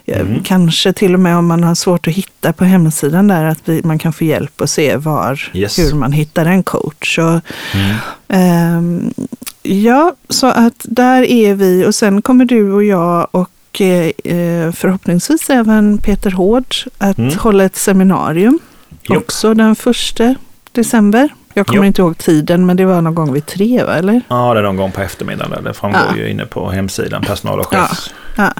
mm. 0.06 0.42
Kanske 0.42 0.92
till 0.92 1.14
och 1.14 1.20
med 1.20 1.36
om 1.36 1.46
man 1.46 1.64
har 1.64 1.74
svårt 1.74 2.08
att 2.08 2.14
hitta 2.14 2.52
på 2.52 2.64
hemsidan 2.64 3.28
där 3.28 3.44
att 3.44 3.60
vi, 3.64 3.80
man 3.84 3.98
kan 3.98 4.12
få 4.12 4.24
hjälp 4.24 4.60
att 4.60 4.70
se 4.70 4.96
var, 4.96 5.50
yes. 5.54 5.78
hur 5.78 5.94
man 5.94 6.12
hittar 6.12 6.46
en 6.46 6.62
coach. 6.62 7.18
Och, 7.18 7.40
mm. 7.74 8.78
um, 8.78 9.14
ja, 9.62 10.14
så 10.28 10.46
att 10.46 10.84
där 10.84 11.22
är 11.22 11.54
vi 11.54 11.86
och 11.86 11.94
sen 11.94 12.22
kommer 12.22 12.44
du 12.44 12.72
och 12.72 12.84
jag 12.84 13.28
och 13.30 13.50
och 13.76 13.80
eh, 13.80 14.72
förhoppningsvis 14.72 15.50
även 15.50 15.98
Peter 15.98 16.30
Hård 16.30 16.74
att 16.98 17.18
Mm. 17.18 17.38
hålla 17.38 17.64
ett 17.64 17.76
seminarium 17.76 18.58
Jo. 19.02 19.16
också 19.16 19.54
den 19.54 19.76
första 19.76 20.34
december. 20.72 21.28
Jag 21.54 21.66
kommer 21.66 21.78
Jo. 21.78 21.84
inte 21.84 22.02
ihåg 22.02 22.18
tiden 22.18 22.66
men 22.66 22.76
det 22.76 22.84
var 22.84 23.00
någon 23.00 23.14
gång 23.14 23.32
vid 23.32 23.46
tre 23.46 23.84
va, 23.84 23.94
eller? 23.94 24.20
Ja, 24.28 24.54
det 24.54 24.60
är 24.60 24.64
någon 24.64 24.76
gång 24.76 24.92
på 24.92 25.00
eftermiddagen. 25.00 25.64
Det 25.64 25.74
framgår 25.74 26.00
Ja. 26.10 26.16
ju 26.16 26.30
inne 26.30 26.46
på 26.46 26.70
hemsidan, 26.70 27.22
personal 27.22 27.60
och 27.60 27.66
chefs. 27.66 28.14
Ja. 28.36 28.44
Eh, 28.44 28.50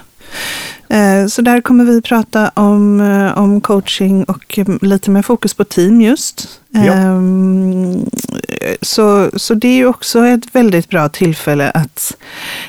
Så 1.28 1.42
där 1.42 1.60
kommer 1.60 1.84
vi 1.84 2.02
prata 2.02 2.50
om, 2.54 3.00
eh, 3.00 3.38
om 3.38 3.60
coaching 3.60 4.24
och 4.24 4.58
eh, 4.58 4.66
lite 4.80 5.10
med 5.10 5.24
fokus 5.26 5.54
på 5.54 5.64
team 5.64 6.00
just. 6.00 6.60
Ja. 6.70 6.92
Ehm, 6.92 8.10
Så, 8.82 9.30
så 9.36 9.54
det 9.54 9.68
är 9.68 9.76
ju 9.76 9.86
också 9.86 10.26
ett 10.26 10.54
väldigt 10.54 10.88
bra 10.88 11.08
tillfälle 11.08 11.70
att, 11.70 12.16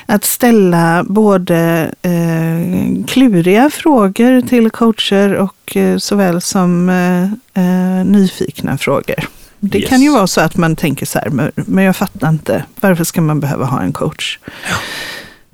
att 0.06 0.24
ställa 0.24 1.04
både 1.08 1.90
eh, 2.02 3.04
kluriga 3.06 3.70
frågor 3.70 4.40
till 4.40 4.70
coacher 4.70 5.34
och 5.34 5.76
eh, 5.76 5.98
såväl 5.98 6.40
som 6.40 6.88
eh, 6.88 7.22
eh, 7.64 8.04
nyfikna 8.06 8.78
frågor. 8.78 9.28
Det 9.60 9.78
Yes. 9.78 9.88
kan 9.88 10.02
ju 10.02 10.12
vara 10.12 10.26
så 10.26 10.40
att 10.40 10.56
man 10.56 10.76
tänker 10.76 11.06
så 11.06 11.18
här, 11.18 11.50
men, 11.54 11.84
jag 11.84 11.96
fattar 11.96 12.28
inte, 12.28 12.64
varför 12.80 13.04
ska 13.04 13.20
man 13.20 13.40
behöva 13.40 13.64
ha 13.64 13.82
en 13.82 13.92
coach? 13.92 14.38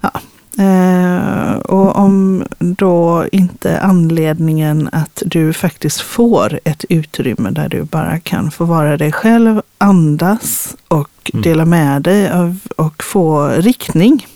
Ja. 0.01 0.11
Eh, 0.59 1.53
och 1.57 1.97
om 1.97 2.45
då 2.59 3.25
inte 3.33 3.81
anledningen 3.81 4.89
att 4.93 5.23
du 5.27 5.53
faktiskt 5.53 6.01
får 6.01 6.61
ett 6.65 6.85
utrymme 6.89 7.51
där 7.51 7.69
du 7.69 7.83
bara 7.83 8.21
kan 8.21 8.51
få 8.51 8.65
vara 8.65 8.97
dig 8.97 9.13
själv, 9.13 9.63
andas 9.79 10.77
och 10.89 11.09
Mm. 11.35 11.43
dela 11.43 11.65
med 11.65 12.03
dig 12.03 12.31
av, 12.31 12.59
och 12.77 13.03
få 13.03 13.49
riktning. 13.49 14.27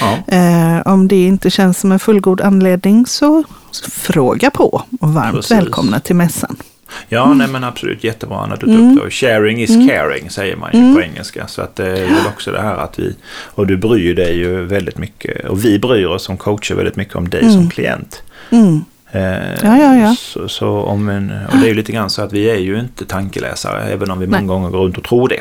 Ja. 0.00 0.34
Eh, 0.36 0.80
om 0.92 1.08
det 1.08 1.26
inte 1.26 1.50
känns 1.50 1.78
som 1.80 1.92
en 1.92 1.98
fullgod 1.98 2.40
anledning 2.40 3.06
så 3.06 3.44
fråga 3.90 4.50
på 4.50 4.82
och 5.00 5.08
varmt 5.14 5.34
Precis. 5.34 5.50
välkomna 5.50 6.00
till 6.00 6.16
mässan. 6.16 6.56
Ja, 7.08 7.34
nej 7.34 7.48
men 7.48 7.64
absolut 7.64 8.04
jättebra 8.04 8.46
när 8.46 8.56
du 8.56 8.66
tog 8.66 8.74
Mm. 8.74 8.98
upp 8.98 9.04
det. 9.04 9.10
Sharing 9.10 9.62
is 9.62 9.70
Mm. 9.70 9.88
caring 9.88 10.30
säger 10.30 10.56
man 10.56 10.70
ju 10.72 10.78
Mm. 10.78 10.94
på 10.94 11.02
engelska. 11.02 11.46
Så 11.46 11.62
att 11.62 11.76
det 11.76 11.86
är 11.86 12.06
väl 12.06 12.26
också 12.34 12.52
det 12.52 12.60
här 12.62 12.76
att 12.76 12.98
vi, 12.98 13.16
och 13.32 13.66
du 13.66 13.76
bryr 13.76 14.14
dig 14.14 14.36
ju 14.38 14.64
väldigt 14.64 14.98
mycket, 14.98 15.44
och 15.44 15.64
vi 15.64 15.78
bryr 15.78 16.06
oss 16.06 16.22
som 16.24 16.36
coacher 16.36 16.74
väldigt 16.74 16.96
mycket 16.96 17.16
om 17.16 17.28
dig 17.28 17.40
Mm. 17.40 17.52
som 17.52 17.70
klient. 17.70 18.22
Mm. 18.50 18.84
Eh, 19.12 19.20
Ja, 19.62 19.78
ja, 19.78 19.96
ja. 19.96 20.14
Så, 20.18 20.48
så 20.48 20.68
om 20.68 21.08
en, 21.08 21.32
och 21.52 21.56
det 21.58 21.64
är 21.64 21.68
ju 21.68 21.74
lite 21.74 21.92
grann 21.92 22.10
så 22.10 22.22
att 22.22 22.32
vi 22.32 22.50
är 22.50 22.58
ju 22.58 22.78
inte 22.80 23.04
tankeläsare, 23.06 23.82
även 23.92 24.10
om 24.10 24.18
vi 24.18 24.26
många 24.26 24.38
Nej. 24.38 24.46
gånger 24.46 24.70
går 24.70 24.78
runt 24.84 24.98
och 24.98 25.04
tror 25.04 25.28
det. 25.28 25.40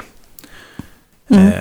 Mm. 1.36 1.48
Eh, 1.48 1.54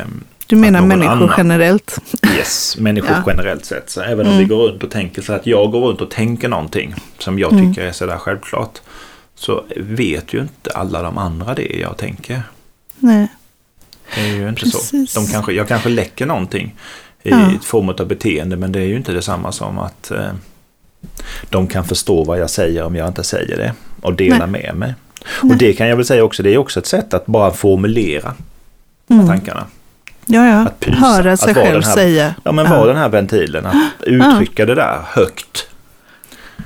Du 0.46 0.56
menar 0.56 0.82
människor 0.82 1.12
annan- 1.12 1.34
generellt? 1.36 1.98
Yes, 2.36 2.76
människor 2.78 3.10
Ja. 3.10 3.22
generellt 3.26 3.64
sett. 3.64 3.90
Så 3.90 4.00
även 4.02 4.26
om 4.26 4.32
Mm. 4.32 4.38
vi 4.38 4.44
går 4.44 4.68
runt 4.68 4.82
och 4.84 4.90
tänker 4.90 5.22
så 5.22 5.32
att 5.32 5.46
jag 5.46 5.70
går 5.70 5.80
runt 5.88 6.00
och 6.00 6.10
tänker 6.10 6.48
någonting 6.48 6.94
som 7.18 7.38
jag 7.38 7.52
Mm. 7.52 7.68
tycker 7.74 7.86
är 7.88 7.92
sådär 7.92 8.16
självklart. 8.16 8.78
Så 9.38 9.64
vet 9.76 10.34
ju 10.34 10.40
inte 10.40 10.70
alla 10.74 11.02
de 11.02 11.18
andra 11.18 11.54
det 11.54 11.76
jag 11.80 11.96
tänker. 11.96 12.42
Nej. 12.98 13.28
Det 14.14 14.20
är 14.20 14.34
ju 14.34 14.48
inte 14.48 14.62
Precis. 14.62 15.10
så. 15.12 15.20
De 15.20 15.26
kanske, 15.26 15.52
jag 15.52 15.68
kanske 15.68 15.88
läcker 15.88 16.26
någonting 16.26 16.74
i 17.22 17.30
Ja. 17.30 17.52
ett 17.56 17.64
form 17.64 17.88
av 17.88 18.06
beteende 18.06 18.56
men 18.56 18.72
det 18.72 18.78
är 18.80 18.84
ju 18.84 18.96
inte 18.96 19.12
detsamma 19.12 19.52
som 19.52 19.78
att 19.78 20.10
eh, 20.10 20.30
de 21.50 21.66
kan 21.66 21.84
förstå 21.84 22.24
vad 22.24 22.38
jag 22.40 22.50
säger 22.50 22.82
om 22.84 22.96
jag 22.96 23.08
inte 23.08 23.24
säger 23.24 23.56
det 23.56 23.72
och 24.02 24.14
dela 24.14 24.46
Nej. 24.46 24.62
med 24.62 24.74
mig. 24.76 24.94
Nej. 25.42 25.50
Och 25.52 25.56
det 25.58 25.72
kan 25.72 25.88
jag 25.88 25.96
väl 25.96 26.04
säga 26.06 26.24
också, 26.24 26.42
det 26.42 26.54
är 26.54 26.58
också 26.58 26.80
ett 26.80 26.86
sätt 26.86 27.14
att 27.14 27.26
bara 27.26 27.50
formulera 27.50 28.34
Mm. 29.10 29.26
tankarna. 29.26 29.66
Ja, 30.26 30.46
ja. 30.46 30.60
Att 30.66 30.80
pysa, 30.80 30.96
Höra 30.96 31.32
att 31.32 31.40
sig 31.40 31.54
vara 31.54 31.64
själv 31.66 31.84
här- 31.84 31.94
säga. 31.94 32.34
Ja 32.44 32.52
men 32.52 32.70
var 32.70 32.86
den 32.86 32.96
här 32.96 33.08
ventilen, 33.08 33.66
att 33.66 33.74
uttrycka 34.06 34.66
det 34.66 34.74
där 34.74 34.98
högt. 35.06 35.67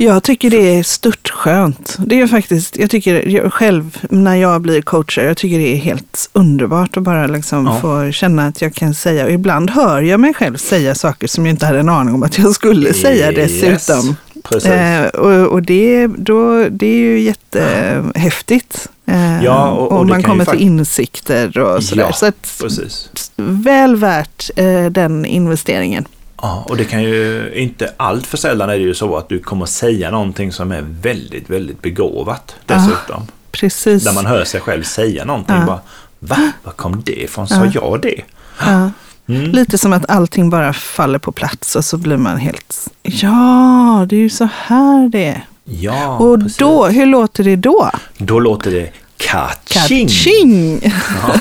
Jag 0.03 0.23
tycker 0.23 0.51
det 0.51 0.79
är 0.79 0.83
störtskönt. 0.83 1.97
Det 1.99 2.21
är 2.21 2.27
faktiskt, 2.27 2.77
jag 2.77 2.91
tycker 2.91 3.29
jag 3.29 3.53
själv 3.53 3.99
när 4.11 4.37
jag 4.37 4.61
blir 4.61 4.83
coacher, 4.83 5.23
jag 5.25 5.37
tycker 5.37 5.59
det 5.59 5.73
är 5.73 5.77
helt 5.77 6.31
underbart 6.33 6.97
att 6.97 7.03
bara 7.03 7.27
liksom 7.27 7.67
Ja. 7.67 7.81
få 7.81 8.13
känna 8.13 8.47
att 8.47 8.63
jag 8.63 8.75
kan 8.75 8.95
säga, 8.95 9.25
och 9.25 9.31
ibland 9.31 9.71
hör 9.71 10.03
jag 10.03 10.21
mig 10.21 10.35
själv 10.35 10.57
säga 10.57 10.95
saker 10.95 11.27
som 11.27 11.47
jag 11.47 11.53
inte 11.53 11.67
hade 11.67 11.79
en 11.81 11.89
aning 11.89 12.15
om 12.15 12.23
att 12.23 12.39
jag 12.39 12.53
skulle 12.55 12.95
säga 12.95 13.33
dessutom. 13.33 14.07
Yes, 14.07 14.17
precis. 14.51 14.71
Eh, 14.71 15.07
och 15.07 15.53
och 15.53 15.63
det, 15.63 16.07
då, 16.07 16.69
det 16.71 16.87
är 16.87 16.99
ju 16.99 17.21
jättehäftigt. 17.21 18.89
Eh, 19.07 19.45
Ja, 19.45 19.69
och- 19.71 19.93
och 19.99 20.07
det 20.07 20.13
man 20.13 20.23
kommer 20.23 20.45
till 20.45 20.61
insikter 20.61 21.59
och 21.59 21.85
sådär. 21.85 22.03
Ja, 22.03 22.13
Så 22.13 22.27
att, 22.27 22.59
Precis. 22.61 23.11
väl 23.37 23.97
värt 23.97 24.51
eh, 24.57 24.85
den 24.87 25.25
investeringen. 25.27 26.05
Ja, 26.43 26.67
och 26.69 26.77
det 26.77 26.85
kan 26.85 27.03
ju 27.03 27.51
inte 27.55 27.93
allt 27.97 28.27
för 28.27 28.37
sällan 28.37 28.71
är 28.71 28.75
det 28.75 28.79
ju 28.85 28.95
så 28.95 29.17
att 29.17 29.29
du 29.29 29.39
kommer 29.39 29.67
säga 29.67 30.11
någonting 30.11 30.53
som 30.53 30.73
är 30.73 30.83
väldigt, 31.03 31.51
väldigt 31.51 31.83
begåvat 31.83 32.55
dessutom. 32.67 33.27
Precis. 33.51 34.05
Där 34.05 34.13
man 34.13 34.27
hör 34.27 34.45
sig 34.45 34.61
själv 34.61 34.83
säga 34.83 35.25
någonting 35.25 35.57
Ja. 35.57 35.67
bara 35.67 35.81
Va? 36.19 36.53
Var 36.63 36.73
kom 36.73 37.03
det 37.07 37.23
ifrån? 37.23 37.49
Sa 37.49 37.65
jag 37.75 37.99
det? 38.03 38.21
ja. 38.61 38.91
Mm. 39.29 39.51
Lite 39.51 39.79
som 39.79 39.93
att 39.93 40.11
allting 40.11 40.51
bara 40.51 40.73
faller 40.73 41.19
på 41.19 41.33
plats 41.33 41.77
och 41.77 41.85
så 41.85 41.97
blir 41.97 42.17
man 42.17 42.37
helt, 42.39 42.89
ja, 43.03 44.07
det 44.09 44.17
är 44.17 44.21
ju 44.21 44.31
så 44.31 44.49
här 44.57 45.09
det 45.09 45.25
är. 45.25 45.47
Ja, 45.65 46.19
och 46.19 46.41
precis. 46.41 46.57
då, 46.57 46.87
hur 46.87 47.07
låter 47.07 47.45
det 47.45 47.57
då? 47.57 47.91
Då 48.19 48.39
låter 48.41 48.71
det 48.71 48.91
kaching. 49.27 50.09
Kaching! 50.09 50.81
Ja, 50.83 51.41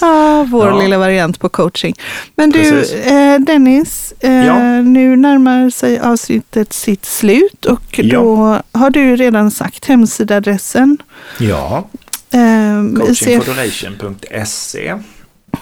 ah, 0.06 0.44
vår 0.50 0.66
Ja. 0.68 0.78
lilla 0.82 0.98
variant 0.98 1.40
på 1.40 1.48
coaching. 1.48 1.94
Men 2.36 2.50
du, 2.50 2.82
eh, 2.82 3.38
Dennis, 3.40 4.14
eh, 4.20 4.46
Ja. 4.46 4.58
nu 4.82 5.16
närmar 5.16 5.70
sig 5.70 6.00
avsnittet 6.00 6.72
sitt 6.72 7.04
slut 7.04 7.64
och 7.64 7.98
Ja. 8.02 8.18
då 8.20 8.58
har 8.72 8.90
du 8.90 9.16
redan 9.16 9.50
sagt 9.50 9.84
hemsidadressen. 9.86 10.98
ja. 11.38 11.88
Eh, 12.34 12.84
ICF, 13.10 13.44
coachingfederation.se. 13.44 14.94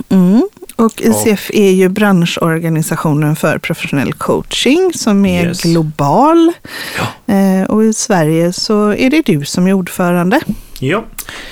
mm, 0.09 0.43
och 0.77 1.03
ICF 1.03 1.51
är 1.55 1.71
ju 1.71 1.89
branschorganisationen 1.89 3.37
för 3.37 3.59
professionell 3.59 4.13
coaching 4.13 4.93
som 4.95 5.27
är 5.27 5.47
Yes. 5.47 5.63
global. 5.63 6.53
Ja. 6.99 7.35
Eh, 7.35 7.63
och 7.71 7.85
i 7.85 7.93
Sverige 7.93 8.53
så 8.53 8.93
är 8.95 9.11
det 9.11 9.23
du 9.27 9.45
som 9.45 9.67
är 9.67 9.73
ordförande. 9.73 10.41
Ja, 10.83 11.05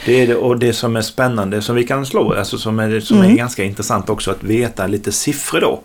det 0.07 0.12
är 0.23 0.27
det. 0.27 0.35
Och 0.37 0.59
det 0.59 0.73
som 0.73 0.97
är 0.97 1.03
spännande, 1.03 1.62
som 1.62 1.77
vi 1.77 1.85
kan 1.85 2.07
slå, 2.07 2.33
alltså 2.35 2.59
som 2.59 2.79
är, 2.79 3.01
som 3.01 3.17
Mm. 3.19 3.31
är 3.33 3.37
ganska 3.37 3.64
intressant 3.64 4.09
också 4.11 4.31
att 4.31 4.43
veta 4.43 4.87
lite 4.87 5.12
siffror 5.12 5.61
då. 5.61 5.81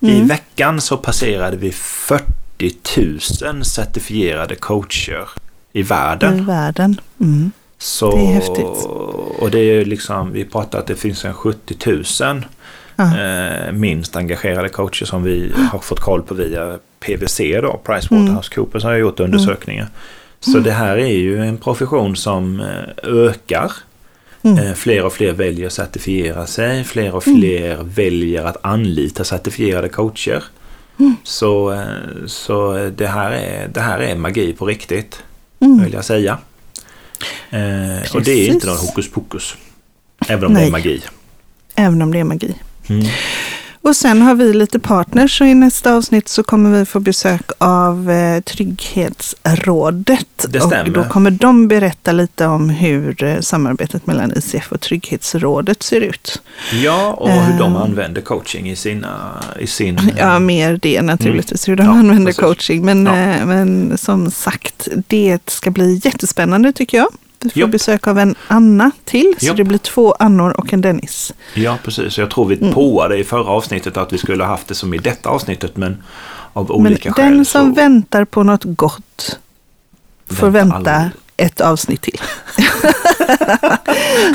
I 0.00 0.14
Mm. 0.16 0.28
veckan 0.28 0.80
så 0.80 0.96
passerade 0.96 1.56
vi 1.56 1.72
40 1.72 3.44
000 3.44 3.64
certifierade 3.64 4.54
coacher 4.54 5.28
i 5.72 5.82
världen. 5.82 6.38
i 6.38 6.40
världen. 6.40 7.00
Mm. 7.20 7.50
Så, 7.78 8.10
Det 8.16 8.22
är 8.22 8.32
häftigt. 8.32 8.86
Och 9.38 9.50
det 9.50 9.58
är 9.58 9.84
liksom, 9.84 10.32
vi 10.32 10.44
pratar 10.44 10.78
att 10.78 10.86
det 10.86 10.96
finns 10.96 11.24
en 11.24 11.34
70 11.34 11.76
000 12.24 12.44
Ja. 12.96 13.18
eh, 13.18 13.72
minst 13.72 14.16
engagerade 14.16 14.68
coacher 14.68 15.04
som 15.06 15.22
vi 15.22 15.52
har 15.72 15.78
fått 15.78 16.00
koll 16.00 16.22
på 16.22 16.34
via 16.34 16.78
PWC 17.00 17.60
då, 17.60 17.80
PricewaterhouseCoopers 17.84 18.84
har 18.84 18.94
gjort 18.96 19.20
undersökningar. 19.20 19.88
Så 20.42 20.58
det 20.58 20.72
här 20.72 20.96
är 20.96 21.06
ju 21.06 21.44
en 21.44 21.56
profession 21.58 22.16
som 22.16 22.60
eh, 22.60 22.66
ökar. 23.02 23.72
Mm. 24.42 24.58
Eh, 24.58 24.74
Fler 24.74 25.04
och 25.04 25.12
fler 25.12 25.32
väljer 25.32 25.66
att 25.66 25.72
certifiera 25.72 26.46
sig, 26.46 26.84
fler 26.84 27.14
och 27.14 27.26
Mm. 27.28 27.40
fler 27.40 27.76
väljer 27.82 28.44
att 28.44 28.56
anlita 28.64 29.24
certifierade 29.24 29.88
coacher. 29.88 30.44
Mm. 30.98 31.16
Så, 31.24 31.72
eh, 31.72 31.80
så 32.26 32.90
det, 32.96 33.06
här 33.06 33.30
är, 33.30 33.68
det 33.68 33.80
här 33.80 33.98
är 33.98 34.16
magi 34.16 34.52
på 34.52 34.66
riktigt, 34.66 35.22
Mm. 35.60 35.84
vill 35.84 35.92
jag 35.92 36.04
säga. 36.04 36.38
Eh, 37.50 38.14
och 38.14 38.22
det 38.22 38.32
är 38.32 38.48
inte 38.48 38.66
någon 38.66 38.76
hokus 38.76 39.10
pokus. 39.10 39.56
Även 40.28 40.44
om 40.44 40.54
det 40.54 40.58
Nej. 40.60 40.68
är 40.68 40.72
magi. 40.72 41.02
Även 41.74 42.02
om 42.02 42.12
det 42.12 42.18
är 42.18 42.24
magi. 42.24 42.54
Mm. 42.88 43.06
Och 43.84 43.96
sen 43.96 44.22
har 44.22 44.34
vi 44.34 44.52
lite 44.54 44.78
partners 44.78 45.40
och 45.40 45.46
i 45.46 45.54
nästa 45.54 45.94
avsnitt 45.94 46.28
så 46.28 46.42
kommer 46.42 46.78
vi 46.78 46.84
få 46.84 47.00
besök 47.00 47.50
av 47.58 48.10
eh, 48.10 48.40
Trygghetsrådet. 48.40 50.26
Det 50.48 50.60
och 50.60 50.66
stämmer. 50.66 50.90
då 50.90 51.04
kommer 51.04 51.30
de 51.30 51.68
berätta 51.68 52.12
lite 52.12 52.46
om 52.46 52.68
hur 52.70 53.24
eh, 53.24 53.40
samarbetet 53.40 54.06
mellan 54.06 54.32
ICF 54.36 54.72
och 54.72 54.80
Trygghetsrådet 54.80 55.82
ser 55.82 56.00
ut. 56.00 56.42
Ja, 56.82 57.12
och 57.12 57.30
hur 57.30 57.58
de 57.58 57.74
Eh. 57.76 57.82
använder 57.82 58.20
coaching 58.20 58.70
i, 58.70 58.76
sina, 58.76 59.42
i 59.60 59.66
sin... 59.66 59.98
Ja, 60.18 60.38
mer 60.38 60.78
det 60.82 61.02
naturligtvis, 61.02 61.68
hur 61.68 61.76
de 61.76 61.82
Mm. 61.82 61.94
Ja, 61.94 62.00
använder 62.00 62.26
precis. 62.26 62.40
coaching. 62.40 62.84
Men, 62.84 63.06
Ja. 63.06 63.16
eh, 63.16 63.46
men 63.46 63.98
som 63.98 64.30
sagt, 64.30 64.88
det 65.08 65.50
ska 65.50 65.70
bli 65.70 66.00
jättespännande 66.04 66.72
tycker 66.72 66.98
jag. 66.98 67.08
Vi 67.44 67.50
får 67.50 67.60
Japp. 67.60 67.70
besök 67.70 68.06
av 68.06 68.18
en 68.18 68.34
Anna 68.48 68.90
till, 69.04 69.34
så 69.38 69.46
Japp. 69.46 69.56
det 69.56 69.64
blir 69.64 69.78
två 69.78 70.12
Annor 70.18 70.50
och 70.60 70.72
en 70.72 70.80
Dennis. 70.80 71.32
Ja, 71.54 71.78
precis. 71.84 72.18
Jag 72.18 72.30
tror 72.30 72.44
vi 72.46 72.56
Mm. 72.60 72.74
påade 72.74 73.18
i 73.18 73.24
förra 73.24 73.50
avsnittet 73.50 73.96
att 73.96 74.12
vi 74.12 74.18
skulle 74.18 74.44
ha 74.44 74.50
haft 74.50 74.68
det 74.68 74.74
som 74.74 74.94
i 74.94 74.98
detta 74.98 75.28
avsnittet, 75.28 75.76
men 75.76 76.02
av 76.52 76.64
Men 76.64 76.72
olika 76.76 77.12
skäl 77.12 77.34
den 77.34 77.44
som 77.44 77.68
så 77.68 77.74
väntar 77.74 78.24
på 78.24 78.42
något 78.42 78.64
gott 78.64 79.38
får 80.30 80.48
vänta 80.50 80.74
vänta. 80.78 81.10
Ett 81.36 81.60
avsnitt 81.60 82.02
till. 82.02 82.20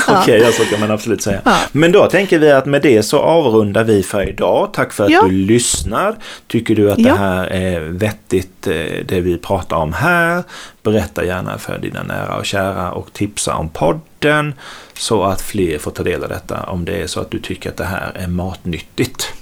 Okej, 0.08 0.22
okay, 0.22 0.38
ja. 0.38 0.52
så 0.52 0.64
kan 0.64 0.80
man 0.80 0.90
absolut 0.90 1.22
säga. 1.22 1.40
Ja. 1.44 1.58
Men 1.72 1.92
då 1.92 2.06
tänker 2.06 2.38
vi 2.38 2.50
att 2.50 2.66
med 2.66 2.82
det 2.82 3.02
så 3.02 3.18
avrundar 3.18 3.84
vi 3.84 4.02
för 4.02 4.28
idag. 4.28 4.70
Tack 4.72 4.92
för 4.92 5.04
att 5.04 5.10
ja. 5.10 5.22
du 5.22 5.30
lyssnar. 5.30 6.16
Tycker 6.46 6.74
du 6.74 6.90
att 6.90 7.02
det 7.02 7.12
här 7.12 7.46
är 7.46 7.80
vettigt 7.80 8.66
eh, 8.66 8.74
det 9.08 9.20
vi 9.20 9.38
pratar 9.38 9.76
om 9.76 9.92
här? 9.92 10.42
Berätta 10.82 11.24
gärna 11.24 11.58
för 11.58 11.78
dina 11.78 12.02
nära 12.02 12.36
och 12.36 12.46
kära 12.46 12.92
och 12.92 13.12
tipsa 13.12 13.54
om 13.54 13.68
podden 13.68 14.54
så 14.94 15.24
att 15.24 15.40
fler 15.40 15.78
får 15.78 15.90
ta 15.90 16.02
del 16.02 16.22
av 16.22 16.28
detta 16.28 16.62
om 16.62 16.84
det 16.84 17.02
är 17.02 17.06
så 17.06 17.20
att 17.20 17.30
du 17.30 17.38
tycker 17.38 17.70
att 17.70 17.76
det 17.76 17.84
här 17.84 18.12
är 18.14 18.26
matnyttigt. 18.26 19.32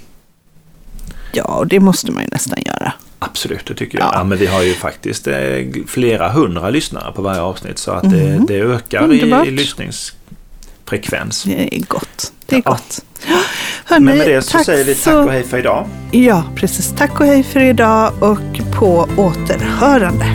Ja, 1.31 1.43
och 1.43 1.67
det 1.67 1.79
måste 1.79 2.11
man 2.11 2.23
ju 2.23 2.29
nästan 2.31 2.59
göra. 2.65 2.93
Absolut, 3.19 3.65
det 3.65 3.73
tycker 3.73 3.97
jag. 3.97 4.07
Ja. 4.07 4.11
ja. 4.13 4.23
men 4.23 4.37
vi 4.37 4.45
har 4.45 4.63
ju 4.63 4.73
faktiskt 4.73 5.27
eh, 5.27 5.35
flera 5.87 6.29
hundra 6.29 6.69
lyssnare 6.69 7.11
på 7.11 7.21
varje 7.21 7.41
avsnitt 7.41 7.77
så 7.77 7.91
att 7.91 8.03
mm. 8.03 8.45
det, 8.45 8.53
det, 8.53 8.59
ökar 8.59 9.13
i, 9.13 9.47
i 9.47 9.51
lyssningsfrekvens. 9.51 11.43
Det 11.43 11.75
är 11.75 11.79
gott. 11.79 12.33
Det 12.45 12.55
är 12.55 12.61
ja. 12.65 12.71
gott. 12.71 13.03
Hörrni, 13.85 14.05
men 14.05 14.17
med 14.17 14.27
det 14.27 14.41
så 14.41 14.59
säger 14.59 14.85
vi 14.85 14.95
tack 14.95 15.15
och 15.15 15.31
hej 15.31 15.43
för 15.43 15.57
idag. 15.57 15.87
Ja, 16.11 16.43
precis. 16.55 16.93
Tack 16.97 17.19
och 17.19 17.25
hej 17.25 17.43
för 17.43 17.59
idag 17.59 18.13
och 18.19 18.73
på 18.79 19.09
återhörande. 19.17 20.25